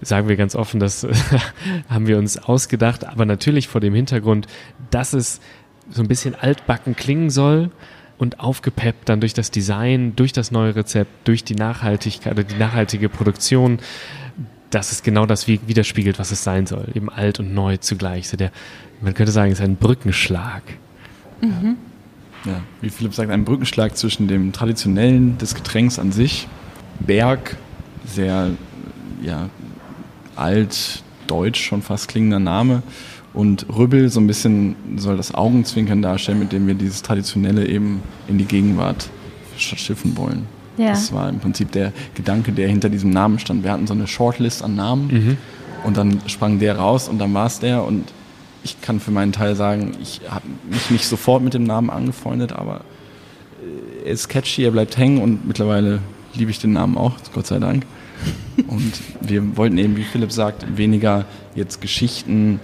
sagen 0.00 0.28
wir 0.28 0.36
ganz 0.36 0.54
offen, 0.54 0.78
das 0.78 1.06
haben 1.88 2.06
wir 2.06 2.18
uns 2.18 2.38
ausgedacht, 2.38 3.04
aber 3.06 3.24
natürlich 3.24 3.66
vor 3.66 3.80
dem 3.80 3.94
Hintergrund, 3.94 4.46
dass 4.90 5.12
es 5.12 5.40
so 5.90 6.02
ein 6.02 6.08
bisschen 6.08 6.34
altbacken 6.34 6.96
klingen 6.96 7.30
soll 7.30 7.70
und 8.18 8.40
aufgepeppt 8.40 9.08
dann 9.08 9.20
durch 9.20 9.34
das 9.34 9.50
Design, 9.50 10.14
durch 10.14 10.32
das 10.32 10.50
neue 10.50 10.76
Rezept, 10.76 11.26
durch 11.26 11.44
die 11.44 11.54
Nachhaltigkeit 11.54 12.32
oder 12.32 12.44
die 12.44 12.56
nachhaltige 12.56 13.08
Produktion, 13.08 13.78
dass 14.70 14.92
es 14.92 15.02
genau 15.02 15.26
das 15.26 15.48
widerspiegelt, 15.48 16.18
was 16.18 16.30
es 16.30 16.44
sein 16.44 16.66
soll. 16.66 16.86
Eben 16.94 17.10
alt 17.10 17.40
und 17.40 17.52
neu 17.52 17.76
zugleich. 17.76 18.28
So 18.28 18.36
der, 18.36 18.50
man 19.00 19.14
könnte 19.14 19.32
sagen, 19.32 19.52
es 19.52 19.58
ist 19.58 19.64
ein 19.64 19.76
Brückenschlag. 19.76 20.62
Mhm. 21.40 21.76
Ja, 22.44 22.60
wie 22.80 22.90
Philipp 22.90 23.14
sagt, 23.14 23.30
ein 23.30 23.44
Brückenschlag 23.44 23.96
zwischen 23.96 24.28
dem 24.28 24.52
traditionellen 24.52 25.38
des 25.38 25.54
Getränks 25.54 25.98
an 25.98 26.10
sich, 26.10 26.48
Berg, 27.00 27.56
sehr 28.06 28.50
ja, 29.22 29.48
alt, 30.34 31.02
deutsch 31.26 31.62
schon 31.62 31.82
fast 31.82 32.08
klingender 32.08 32.40
Name, 32.40 32.82
und 33.34 33.66
Rübbel 33.74 34.10
so 34.10 34.20
ein 34.20 34.26
bisschen 34.26 34.76
soll 34.96 35.16
das 35.16 35.34
Augenzwinkern 35.34 36.02
darstellen, 36.02 36.38
mit 36.38 36.52
dem 36.52 36.66
wir 36.66 36.74
dieses 36.74 37.02
Traditionelle 37.02 37.66
eben 37.66 38.02
in 38.28 38.38
die 38.38 38.44
Gegenwart 38.44 39.08
schiffen 39.56 40.16
wollen. 40.16 40.46
Ja. 40.76 40.90
Das 40.90 41.12
war 41.12 41.28
im 41.28 41.38
Prinzip 41.38 41.72
der 41.72 41.92
Gedanke, 42.14 42.52
der 42.52 42.68
hinter 42.68 42.88
diesem 42.88 43.10
Namen 43.10 43.38
stand. 43.38 43.64
Wir 43.64 43.72
hatten 43.72 43.86
so 43.86 43.94
eine 43.94 44.06
Shortlist 44.06 44.62
an 44.62 44.74
Namen 44.74 45.08
mhm. 45.08 45.36
und 45.84 45.96
dann 45.96 46.20
sprang 46.26 46.58
der 46.58 46.76
raus 46.76 47.08
und 47.08 47.18
dann 47.18 47.32
war 47.34 47.46
es 47.46 47.60
der. 47.60 47.84
Und 47.84 48.04
ich 48.64 48.80
kann 48.80 49.00
für 49.00 49.10
meinen 49.10 49.32
Teil 49.32 49.54
sagen, 49.54 49.92
ich 50.00 50.22
habe 50.28 50.46
mich 50.70 50.90
nicht 50.90 51.06
sofort 51.06 51.42
mit 51.42 51.54
dem 51.54 51.64
Namen 51.64 51.90
angefreundet, 51.90 52.52
aber 52.52 52.80
äh, 53.62 54.06
er 54.06 54.12
ist 54.12 54.28
catchy, 54.28 54.64
er 54.64 54.70
bleibt 54.70 54.96
hängen 54.96 55.20
und 55.20 55.46
mittlerweile 55.46 56.00
liebe 56.34 56.50
ich 56.50 56.58
den 56.58 56.72
Namen 56.72 56.96
auch, 56.96 57.14
Gott 57.34 57.46
sei 57.46 57.58
Dank. 57.58 57.84
Und 58.68 58.92
wir 59.20 59.56
wollten 59.56 59.78
eben, 59.78 59.96
wie 59.96 60.04
Philipp 60.04 60.30
sagt, 60.30 60.76
weniger 60.76 61.24
jetzt 61.54 61.80
Geschichten 61.80 62.60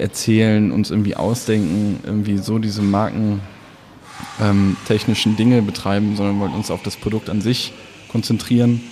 erzählen, 0.00 0.72
uns 0.72 0.90
irgendwie 0.90 1.16
ausdenken, 1.16 2.00
irgendwie 2.04 2.38
so 2.38 2.58
diese 2.58 2.82
markentechnischen 2.82 5.32
ähm, 5.32 5.36
Dinge 5.36 5.62
betreiben, 5.62 6.16
sondern 6.16 6.40
wollten 6.40 6.54
uns 6.54 6.70
auf 6.70 6.82
das 6.82 6.96
Produkt 6.96 7.30
an 7.30 7.40
sich 7.40 7.72
konzentrieren 8.08 8.82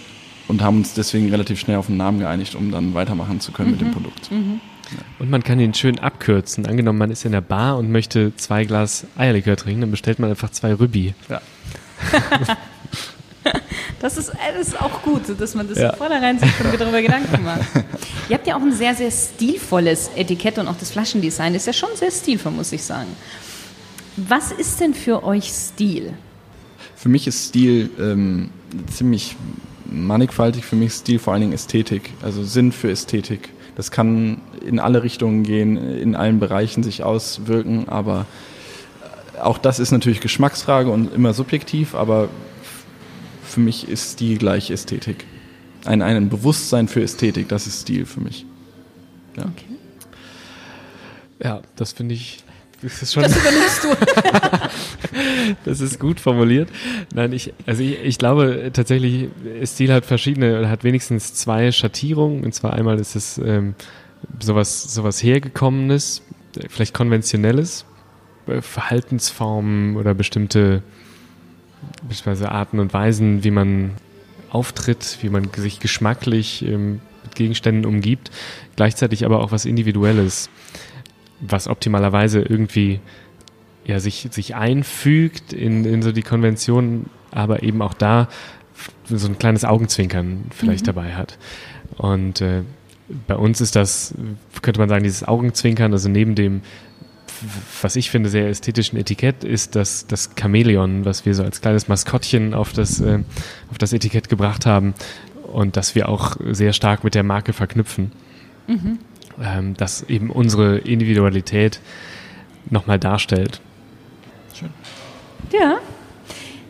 und 0.46 0.62
haben 0.62 0.78
uns 0.78 0.94
deswegen 0.94 1.30
relativ 1.30 1.60
schnell 1.60 1.76
auf 1.76 1.88
einen 1.88 1.98
Namen 1.98 2.20
geeinigt, 2.20 2.54
um 2.54 2.70
dann 2.70 2.94
weitermachen 2.94 3.40
zu 3.40 3.52
können 3.52 3.68
mhm. 3.68 3.72
mit 3.72 3.80
dem 3.80 3.88
mhm. 3.88 3.92
Produkt. 3.92 4.30
Mhm. 4.30 4.60
Ja. 4.90 4.98
Und 5.18 5.30
man 5.30 5.42
kann 5.42 5.60
ihn 5.60 5.74
schön 5.74 5.98
abkürzen. 5.98 6.66
Angenommen, 6.66 6.98
man 6.98 7.10
ist 7.10 7.24
in 7.24 7.32
der 7.32 7.42
Bar 7.42 7.76
und 7.76 7.90
möchte 7.90 8.34
zwei 8.36 8.64
Glas 8.64 9.06
Eierlikör 9.16 9.56
trinken, 9.56 9.82
dann 9.82 9.90
bestellt 9.90 10.18
man 10.18 10.30
einfach 10.30 10.50
zwei 10.50 10.72
Rübi. 10.72 11.14
Ja. 11.28 11.42
Das 14.00 14.16
ist, 14.16 14.30
das 14.30 14.68
ist 14.68 14.80
auch 14.80 15.02
gut, 15.02 15.22
dass 15.38 15.54
man 15.54 15.68
das 15.68 15.78
ja. 15.78 15.92
vornherein 15.94 16.38
sich 16.38 16.50
schon 16.54 16.66
darüber 16.78 17.02
Gedanken 17.02 17.42
macht. 17.42 17.62
Ihr 18.28 18.37
habt 18.37 18.46
ja 18.46 18.56
auch 18.56 18.61
ein 18.61 18.72
sehr, 18.72 18.94
sehr 18.94 19.11
stilvolles 19.11 20.11
Etikett 20.14 20.58
und 20.58 20.68
auch 20.68 20.76
das 20.78 20.92
Flaschendesign 20.92 21.54
ist 21.54 21.66
ja 21.66 21.72
schon 21.72 21.88
sehr 21.94 22.11
stilvoll, 22.11 22.52
muss 22.52 22.72
ich 22.72 22.82
sagen. 22.84 23.08
Was 24.16 24.52
ist 24.52 24.80
denn 24.80 24.94
für 24.94 25.24
euch 25.24 25.52
Stil? 25.52 26.12
Für 26.94 27.08
mich 27.08 27.26
ist 27.26 27.48
Stil 27.48 27.90
ähm, 27.98 28.50
ziemlich 28.88 29.37
mannigfaltig. 29.84 30.64
Für 30.64 30.76
mich 30.76 30.88
ist 30.88 31.00
Stil 31.00 31.18
vor 31.18 31.32
allen 31.32 31.42
Dingen 31.42 31.52
Ästhetik, 31.52 32.11
also 32.22 32.44
Sinn 32.44 32.72
für 32.72 32.90
Ästhetik. 32.90 33.50
Das 33.76 33.90
kann 33.90 34.40
in 34.64 34.80
alle 34.80 35.02
Richtungen 35.02 35.44
gehen, 35.44 35.76
in 35.76 36.16
allen 36.16 36.40
Bereichen 36.40 36.82
sich 36.82 37.04
auswirken, 37.04 37.88
aber 37.88 38.26
auch 39.40 39.58
das 39.58 39.78
ist 39.78 39.92
natürlich 39.92 40.20
Geschmacksfrage 40.20 40.90
und 40.90 41.14
immer 41.14 41.32
subjektiv, 41.32 41.94
aber 41.94 42.28
für 43.48 43.61
mich 43.61 43.88
ist 43.88 44.12
Stil 44.12 44.38
gleich 44.38 44.70
Ästhetik. 44.70 45.24
Ein, 45.84 46.02
ein 46.02 46.28
Bewusstsein 46.28 46.88
für 46.88 47.02
Ästhetik, 47.02 47.48
das 47.48 47.66
ist 47.66 47.82
Stil 47.82 48.06
für 48.06 48.20
mich. 48.20 48.44
Ja, 49.37 49.44
okay. 49.44 49.76
ja 51.42 51.62
das 51.76 51.92
finde 51.92 52.14
ich. 52.14 52.38
Das 52.82 53.02
ist 53.02 53.12
schon. 53.12 53.24
Das 53.24 53.37
übernimmst 53.37 53.84
du. 53.84 53.88
das 55.64 55.80
ist 55.80 55.98
gut 55.98 56.20
formuliert. 56.20 56.68
Nein, 57.12 57.32
ich, 57.32 57.52
also 57.66 57.82
ich, 57.82 57.98
ich 58.04 58.18
glaube 58.18 58.70
tatsächlich, 58.72 59.30
Stil 59.64 59.92
hat 59.92 60.06
verschiedene, 60.06 60.68
hat 60.68 60.84
wenigstens 60.84 61.34
zwei 61.34 61.72
Schattierungen. 61.72 62.44
Und 62.44 62.54
zwar 62.54 62.74
einmal 62.74 63.00
ist 63.00 63.16
es 63.16 63.38
ähm, 63.38 63.74
sowas, 64.40 64.94
sowas 64.94 65.22
hergekommenes, 65.22 66.22
vielleicht 66.68 66.94
konventionelles, 66.94 67.84
äh, 68.46 68.62
Verhaltensformen 68.62 69.96
oder 69.96 70.14
bestimmte 70.14 70.82
beispielsweise 72.02 72.50
Arten 72.52 72.78
und 72.78 72.92
Weisen, 72.92 73.44
wie 73.44 73.50
man 73.50 73.92
auftritt, 74.50 75.18
wie 75.20 75.28
man 75.28 75.50
sich 75.56 75.80
geschmacklich 75.80 76.64
ähm, 76.64 77.00
mit 77.24 77.34
Gegenständen 77.34 77.84
umgibt, 77.84 78.30
gleichzeitig 78.76 79.24
aber 79.24 79.40
auch 79.40 79.52
was 79.52 79.64
Individuelles, 79.64 80.48
was 81.40 81.68
optimalerweise 81.68 82.40
irgendwie 82.40 83.00
ja, 83.84 84.00
sich, 84.00 84.28
sich 84.30 84.54
einfügt 84.54 85.52
in, 85.52 85.84
in 85.84 86.02
so 86.02 86.12
die 86.12 86.22
Konvention, 86.22 87.06
aber 87.30 87.62
eben 87.62 87.82
auch 87.82 87.94
da 87.94 88.28
so 89.06 89.26
ein 89.26 89.38
kleines 89.38 89.64
Augenzwinkern 89.64 90.44
vielleicht 90.50 90.82
mhm. 90.82 90.87
dabei 90.87 91.14
hat. 91.14 91.38
Und 91.96 92.40
äh, 92.40 92.62
bei 93.26 93.34
uns 93.34 93.61
ist 93.61 93.76
das, 93.76 94.14
könnte 94.62 94.80
man 94.80 94.88
sagen, 94.88 95.04
dieses 95.04 95.26
Augenzwinkern, 95.26 95.92
also 95.92 96.08
neben 96.08 96.34
dem 96.34 96.61
was 97.83 97.96
ich 97.96 98.11
finde, 98.11 98.29
sehr 98.29 98.48
ästhetischen 98.48 98.98
Etikett 98.98 99.44
ist 99.44 99.74
das, 99.74 100.07
das 100.07 100.31
Chamäleon, 100.38 101.05
was 101.05 101.27
wir 101.27 101.35
so 101.35 101.42
als 101.42 101.61
kleines 101.61 101.88
Maskottchen 101.88 102.55
auf 102.55 102.72
das, 102.72 103.01
äh, 103.01 103.20
auf 103.70 103.79
das 103.79 103.92
Etikett 103.92 104.29
gebracht 104.29 104.66
haben 104.66 104.94
und 105.53 105.77
das 105.77 105.94
wir 105.94 106.09
auch 106.09 106.37
sehr 106.51 106.72
stark 106.72 107.05
mit 107.05 107.14
der 107.14 107.22
Marke 107.22 107.53
verknüpfen. 107.53 108.12
Mhm. 108.66 108.98
Ähm, 109.42 109.74
das 109.77 110.03
eben 110.03 110.31
unsere 110.31 110.79
Individualität 110.79 111.81
nochmal 112.70 112.98
darstellt. 112.98 113.61
Schön. 114.55 114.70
Ja, 115.53 115.79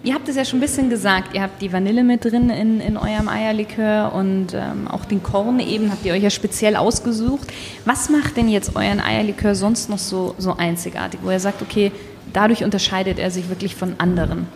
Ihr 0.04 0.14
habt 0.14 0.28
es 0.28 0.36
ja 0.36 0.44
schon 0.44 0.58
ein 0.58 0.62
bisschen 0.62 0.90
gesagt, 0.90 1.34
ihr 1.34 1.42
habt 1.42 1.60
die 1.60 1.72
Vanille 1.72 2.04
mit 2.04 2.24
drin 2.24 2.50
in, 2.50 2.80
in 2.80 2.96
eurem 2.96 3.28
Eierlikör 3.28 4.12
und 4.12 4.54
ähm, 4.54 4.86
auch 4.86 5.04
den 5.04 5.24
Korn 5.24 5.58
eben 5.58 5.90
habt 5.90 6.06
ihr 6.06 6.12
euch 6.12 6.22
ja 6.22 6.30
speziell 6.30 6.76
ausgesucht. 6.76 7.52
Was 7.84 8.08
macht 8.08 8.36
denn 8.36 8.48
jetzt 8.48 8.76
euren 8.76 9.00
Eierlikör 9.00 9.56
sonst 9.56 9.90
noch 9.90 9.98
so, 9.98 10.36
so 10.38 10.56
einzigartig, 10.56 11.18
wo 11.24 11.30
ihr 11.32 11.40
sagt, 11.40 11.62
okay, 11.62 11.90
dadurch 12.32 12.62
unterscheidet 12.62 13.18
er 13.18 13.32
sich 13.32 13.48
wirklich 13.48 13.74
von 13.74 13.96
anderen, 13.98 14.46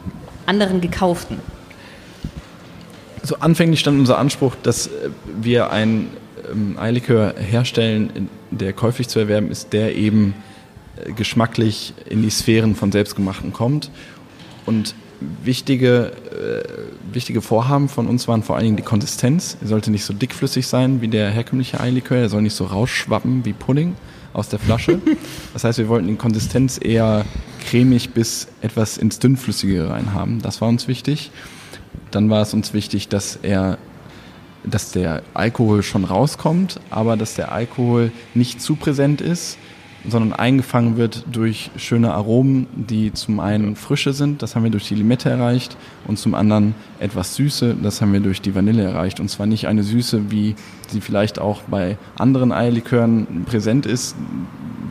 anderen 0.47 0.81
gekauften? 0.81 1.39
Also 3.21 3.37
anfänglich 3.39 3.81
stand 3.81 3.99
unser 3.99 4.19
Anspruch, 4.19 4.55
dass 4.63 4.91
wir 5.41 5.73
einen 5.73 6.11
ähm, 6.53 6.79
Eierlikör 6.79 7.35
herstellen, 7.37 8.29
der 8.53 8.73
käuflich 8.73 9.09
zu 9.09 9.19
erwerben 9.19 9.51
ist, 9.51 9.73
der 9.73 9.97
eben 9.97 10.35
äh, 11.05 11.11
geschmacklich 11.13 11.95
in 12.09 12.23
die 12.23 12.31
Sphären 12.31 12.77
von 12.77 12.93
Selbstgemachten 12.93 13.53
kommt. 13.53 13.91
Und 14.67 14.95
wichtige, 15.45 16.13
äh, 16.31 17.15
wichtige 17.15 17.41
Vorhaben 17.43 17.89
von 17.89 18.07
uns 18.07 18.29
waren 18.29 18.43
vor 18.43 18.57
allen 18.57 18.65
Dingen 18.65 18.77
die 18.77 18.83
Konsistenz. 18.83 19.57
Er 19.61 19.69
sollte 19.69 19.91
nicht 19.91 20.05
so 20.05 20.13
dickflüssig 20.13 20.67
sein 20.67 21.01
wie 21.01 21.09
der 21.09 21.31
herkömmliche 21.31 21.81
Eilikör, 21.81 22.19
er 22.19 22.29
soll 22.29 22.43
nicht 22.43 22.55
so 22.55 22.65
rausschwappen 22.65 23.45
wie 23.45 23.53
Pudding 23.53 23.95
aus 24.33 24.49
der 24.49 24.59
Flasche. 24.59 25.01
Das 25.53 25.65
heißt, 25.65 25.79
wir 25.79 25.89
wollten 25.89 26.09
die 26.09 26.17
Konsistenz 26.17 26.79
eher 26.83 27.25
cremig 27.69 28.11
bis 28.11 28.49
etwas 28.61 28.99
ins 28.99 29.19
Dünnflüssige 29.19 29.91
rein 29.91 30.15
haben. 30.15 30.41
Das 30.43 30.61
war 30.61 30.69
uns 30.69 30.89
wichtig. 30.89 31.31
Dann 32.11 32.31
war 32.31 32.43
es 32.43 32.55
uns 32.55 32.75
wichtig, 32.75 33.09
dass 33.09 33.37
er 33.37 33.79
dass 34.65 34.93
der 34.93 35.23
Alkohol 35.35 35.83
schon 35.83 36.05
rauskommt, 36.05 36.81
aber 36.91 37.17
dass 37.17 37.35
der 37.35 37.53
Alkohol 37.53 38.13
nicht 38.35 38.63
zu 38.63 38.77
präsent 38.77 39.21
ist, 39.21 39.59
sondern 40.09 40.33
eingefangen 40.33 40.97
wird 40.97 41.25
durch 41.31 41.71
schöne 41.77 42.13
Aromen, 42.13 42.67
die 42.75 43.13
zum 43.13 43.41
einen 43.41 43.77
Frische 43.77 44.13
sind, 44.13 44.43
das 44.43 44.57
haben 44.57 44.65
wir 44.65 44.71
durch 44.71 44.89
die 44.89 44.95
Limette 44.95 45.31
erreicht, 45.31 45.77
und 46.07 46.19
zum 46.19 46.35
anderen 46.35 46.75
etwas 46.99 47.37
Süße, 47.37 47.77
das 47.83 48.01
haben 48.01 48.13
wir 48.13 48.21
durch 48.21 48.41
die 48.41 48.55
Vanille 48.55 48.83
erreicht. 48.83 49.21
Und 49.21 49.29
zwar 49.29 49.47
nicht 49.47 49.67
eine 49.69 49.83
Süße, 49.83 50.31
wie 50.31 50.55
sie 50.89 51.01
vielleicht 51.01 51.39
auch 51.39 51.63
bei 51.63 51.97
anderen 52.17 52.53
Eierlikören 52.53 53.45
präsent 53.47 53.87
ist, 53.87 54.17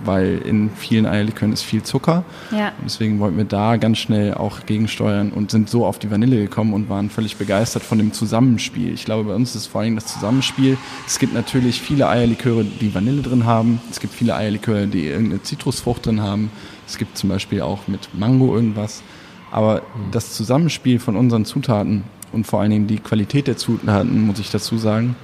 weil 0.06 0.40
in 0.40 0.70
vielen 0.70 1.06
Eierlikören 1.06 1.54
ist 1.54 1.64
viel 1.64 1.84
Zucker. 1.84 2.24
Ja. 2.52 2.72
Deswegen 2.84 3.20
wollten 3.20 3.38
wir 3.38 3.46
da 3.46 3.78
ganz 3.78 3.98
schnell 3.98 4.34
auch 4.34 4.66
gegensteuern 4.66 5.32
und 5.32 5.52
sind 5.52 5.70
so 5.70 5.86
auf 5.86 6.00
die 6.00 6.10
Vanille 6.10 6.38
gekommen 6.38 6.74
und 6.74 6.90
waren 6.90 7.10
völlig 7.10 7.38
begeistert 7.38 7.84
von 7.84 7.98
dem 7.98 8.14
Zusammenspiel. 8.14 8.94
Ich 8.94 9.06
glaube, 9.06 9.30
bei 9.30 9.36
uns 9.36 9.56
ist 9.56 9.68
vor 9.68 9.82
allem 9.82 9.96
das 9.96 10.08
Zusammenspiel. 10.08 10.78
Es 11.08 11.20
gibt 11.20 11.34
natürlich 11.34 11.82
viele 11.82 12.08
Eierliköre, 12.08 12.64
die 12.64 12.94
Vanille 12.94 13.22
drin 13.22 13.46
haben. 13.46 13.82
Es 13.90 14.00
gibt 14.00 14.14
viele 14.14 14.36
Eierliköre, 14.36 14.88
die 14.88 15.08
irgendeine 15.08 15.42
Zitrusfrucht 15.44 16.06
drin 16.06 16.22
haben. 16.22 16.52
Es 16.88 16.98
gibt 16.98 17.18
zum 17.18 17.30
Beispiel 17.30 17.62
auch 17.62 17.88
mit 17.88 18.10
Mango 18.14 18.56
irgendwas. 18.56 19.04
Aber 19.52 19.82
das 20.12 20.34
Zusammenspiel 20.34 21.00
von 21.00 21.16
unseren 21.16 21.46
Zutaten 21.46 22.04
und 22.32 22.48
vor 22.48 22.62
allen 22.62 22.72
Dingen 22.72 22.88
die 22.88 23.00
Qualität 23.00 23.48
der 23.48 23.58
Zutaten, 23.58 24.26
muss 24.26 24.40
ich 24.40 24.50
dazu 24.50 24.78
sagen, 24.78 25.16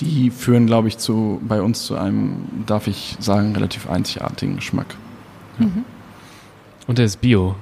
die 0.00 0.30
führen, 0.30 0.66
glaube 0.66 0.88
ich, 0.88 0.98
zu, 0.98 1.40
bei 1.46 1.62
uns 1.62 1.84
zu 1.84 1.96
einem, 1.96 2.64
darf 2.66 2.86
ich 2.86 3.16
sagen, 3.20 3.54
relativ 3.54 3.88
einzigartigen 3.88 4.56
Geschmack. 4.56 4.96
Und 6.86 6.98
er 6.98 7.04
ist 7.04 7.20
Bio. 7.20 7.54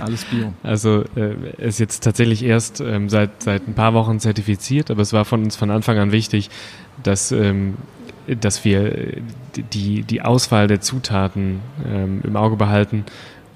Alles 0.00 0.24
Bio. 0.24 0.52
Also 0.62 1.04
äh, 1.14 1.34
er 1.58 1.68
ist 1.68 1.78
jetzt 1.78 2.02
tatsächlich 2.02 2.42
erst 2.42 2.80
ähm, 2.80 3.08
seit, 3.08 3.42
seit 3.42 3.68
ein 3.68 3.74
paar 3.74 3.94
Wochen 3.94 4.18
zertifiziert, 4.18 4.90
aber 4.90 5.02
es 5.02 5.12
war 5.12 5.24
von 5.24 5.44
uns 5.44 5.56
von 5.56 5.70
Anfang 5.70 5.98
an 5.98 6.10
wichtig, 6.10 6.50
dass, 7.02 7.30
ähm, 7.30 7.74
dass 8.26 8.64
wir 8.64 8.98
äh, 8.98 9.22
die, 9.72 10.02
die 10.02 10.22
Auswahl 10.22 10.66
der 10.66 10.80
Zutaten 10.80 11.60
ähm, 11.86 12.20
im 12.24 12.36
Auge 12.36 12.56
behalten 12.56 13.04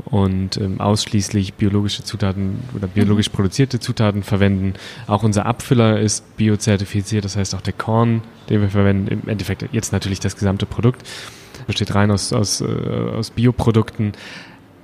und 0.05 0.57
ähm, 0.57 0.81
ausschließlich 0.81 1.55
biologische 1.55 2.05
Zutaten 2.05 2.61
oder 2.75 2.87
biologisch 2.87 3.29
produzierte 3.29 3.81
Zutaten 3.81 4.23
verwenden. 4.23 4.75
Auch 5.07 5.23
unser 5.23 5.47
Abfüller 5.47 6.01
ist 6.01 6.37
biozertifiziert, 6.37 7.25
das 7.25 7.37
heißt 7.37 7.55
auch 7.55 7.61
der 7.61 7.73
Korn, 7.73 8.23
den 8.49 8.61
wir 8.61 8.69
verwenden, 8.69 9.09
im 9.09 9.29
Endeffekt 9.29 9.65
jetzt 9.73 9.93
natürlich 9.93 10.21
das 10.21 10.37
gesamte 10.37 10.67
Produkt, 10.67 11.03
besteht 11.67 11.95
rein 11.95 12.11
aus, 12.11 12.33
aus, 12.33 12.61
äh, 12.61 12.65
aus 12.65 13.31
Bioprodukten, 13.31 14.13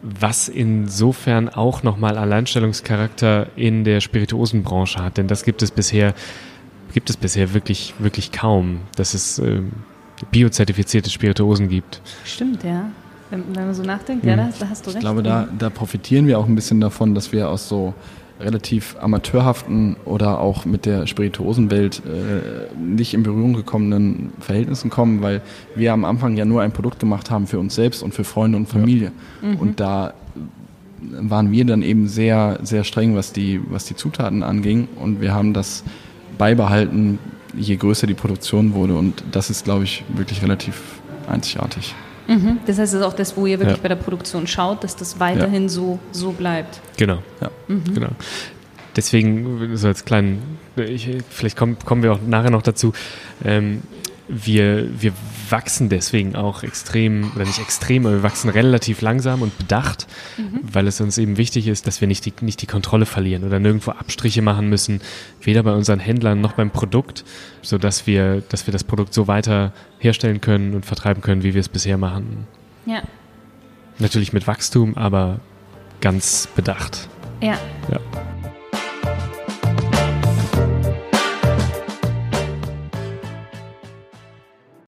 was 0.02 0.48
insofern 0.48 1.48
auch 1.48 1.82
nochmal 1.82 2.18
Alleinstellungscharakter 2.18 3.48
in 3.56 3.84
der 3.84 4.00
Spirituosenbranche 4.00 5.02
hat, 5.02 5.16
denn 5.16 5.28
das 5.28 5.44
gibt 5.44 5.62
es 5.62 5.70
bisher, 5.70 6.14
gibt 6.92 7.08
es 7.08 7.16
bisher 7.16 7.54
wirklich, 7.54 7.94
wirklich 7.98 8.30
kaum, 8.30 8.80
dass 8.96 9.14
es 9.14 9.38
ähm, 9.38 9.72
biozertifizierte 10.30 11.08
Spirituosen 11.08 11.68
gibt. 11.68 12.02
Stimmt, 12.24 12.64
ja. 12.64 12.90
Wenn, 13.30 13.42
wenn 13.54 13.64
man 13.66 13.74
so 13.74 13.82
nachdenkt, 13.82 14.24
Mhm. 14.24 14.30
ja, 14.30 14.36
da, 14.36 14.48
da 14.58 14.68
hast 14.68 14.86
du 14.86 14.90
recht. 14.90 14.96
Ich 14.96 15.00
glaube, 15.00 15.22
da, 15.22 15.48
da 15.58 15.70
profitieren 15.70 16.26
wir 16.26 16.38
auch 16.38 16.46
ein 16.46 16.54
bisschen 16.54 16.80
davon, 16.80 17.14
dass 17.14 17.32
wir 17.32 17.48
aus 17.48 17.68
so 17.68 17.94
relativ 18.40 18.96
amateurhaften 19.00 19.96
oder 20.04 20.40
auch 20.40 20.64
mit 20.64 20.86
der 20.86 21.06
Spirituosenwelt 21.06 22.02
äh, 22.04 22.74
nicht 22.78 23.14
in 23.14 23.22
Berührung 23.22 23.54
gekommenen 23.54 24.32
Verhältnissen 24.40 24.90
kommen, 24.90 25.22
weil 25.22 25.40
wir 25.76 25.92
am 25.92 26.04
Anfang 26.04 26.36
ja 26.36 26.44
nur 26.44 26.60
ein 26.62 26.72
Produkt 26.72 26.98
gemacht 26.98 27.30
haben 27.30 27.46
für 27.46 27.58
uns 27.60 27.74
selbst 27.76 28.02
und 28.02 28.12
für 28.12 28.24
Freunde 28.24 28.58
und 28.58 28.66
Familie. 28.66 29.12
Und 29.60 29.78
da 29.78 30.14
waren 31.20 31.52
wir 31.52 31.64
dann 31.64 31.82
eben 31.82 32.08
sehr, 32.08 32.58
sehr 32.62 32.82
streng, 32.82 33.14
was 33.14 33.32
die, 33.32 33.60
was 33.70 33.84
die 33.84 33.94
Zutaten 33.94 34.42
anging. 34.42 34.88
Und 34.96 35.20
wir 35.20 35.32
haben 35.32 35.52
das 35.54 35.84
beibehalten, 36.36 37.18
je 37.56 37.76
größer 37.76 38.06
die 38.08 38.14
Produktion 38.14 38.74
wurde. 38.74 38.96
Und 38.96 39.22
das 39.30 39.48
ist, 39.48 39.64
glaube 39.64 39.84
ich, 39.84 40.02
wirklich 40.14 40.42
relativ 40.42 40.80
einzigartig. 41.28 41.94
Mhm. 42.26 42.58
Das 42.66 42.78
heißt, 42.78 42.94
es 42.94 43.00
ist 43.00 43.06
auch 43.06 43.12
das, 43.12 43.36
wo 43.36 43.46
ihr 43.46 43.58
wirklich 43.58 43.76
Ja. 43.76 43.82
bei 43.82 43.88
der 43.88 43.96
Produktion 43.96 44.46
schaut, 44.46 44.82
dass 44.84 44.96
das 44.96 45.20
weiterhin 45.20 45.68
so, 45.68 45.98
so 46.12 46.32
bleibt. 46.32 46.80
Genau. 46.96 47.22
Ja. 47.40 47.50
genau. 47.68 48.08
Deswegen, 48.96 49.76
so 49.76 49.88
als 49.88 50.04
kleinen, 50.04 50.58
ich, 50.76 51.08
vielleicht 51.28 51.56
kommen, 51.56 51.76
kommen 51.84 52.02
wir 52.02 52.12
auch 52.12 52.20
nachher 52.26 52.50
noch 52.50 52.62
dazu, 52.62 52.92
ähm, 53.44 53.82
wir, 54.28 54.88
wir 55.00 55.12
wachsen 55.50 55.88
deswegen 55.88 56.36
auch 56.36 56.62
extrem, 56.62 57.32
oder 57.34 57.44
nicht 57.44 57.58
extrem, 57.58 58.06
aber 58.06 58.16
wir 58.16 58.22
wachsen 58.22 58.50
relativ 58.50 59.00
langsam 59.00 59.42
und 59.42 59.56
bedacht, 59.58 60.06
weil 60.62 60.86
es 60.86 61.00
uns 61.00 61.18
eben 61.18 61.36
wichtig 61.36 61.68
ist, 61.68 61.86
dass 61.86 62.00
wir 62.00 62.08
nicht 62.08 62.24
die, 62.26 62.32
nicht 62.40 62.62
die 62.62 62.66
Kontrolle 62.66 63.06
verlieren 63.06 63.44
oder 63.44 63.58
nirgendwo 63.58 63.92
Abstriche 63.92 64.42
machen 64.42 64.68
müssen, 64.68 65.00
weder 65.40 65.62
bei 65.62 65.72
unseren 65.72 65.98
Händlern 65.98 66.40
noch 66.40 66.52
beim 66.52 66.70
Produkt, 66.70 67.24
sodass 67.62 68.06
wir, 68.06 68.42
dass 68.48 68.66
wir 68.66 68.72
das 68.72 68.84
Produkt 68.84 69.14
so 69.14 69.26
weiter 69.26 69.72
herstellen 69.98 70.40
können 70.40 70.74
und 70.74 70.86
vertreiben 70.86 71.22
können, 71.22 71.42
wie 71.42 71.54
wir 71.54 71.60
es 71.60 71.68
bisher 71.68 71.98
machen. 71.98 72.46
Ja. 72.86 73.02
Natürlich 73.98 74.32
mit 74.32 74.46
Wachstum, 74.46 74.96
aber 74.96 75.40
ganz 76.00 76.48
bedacht. 76.54 77.08
Ja. 77.40 77.58
Ja. 77.90 78.00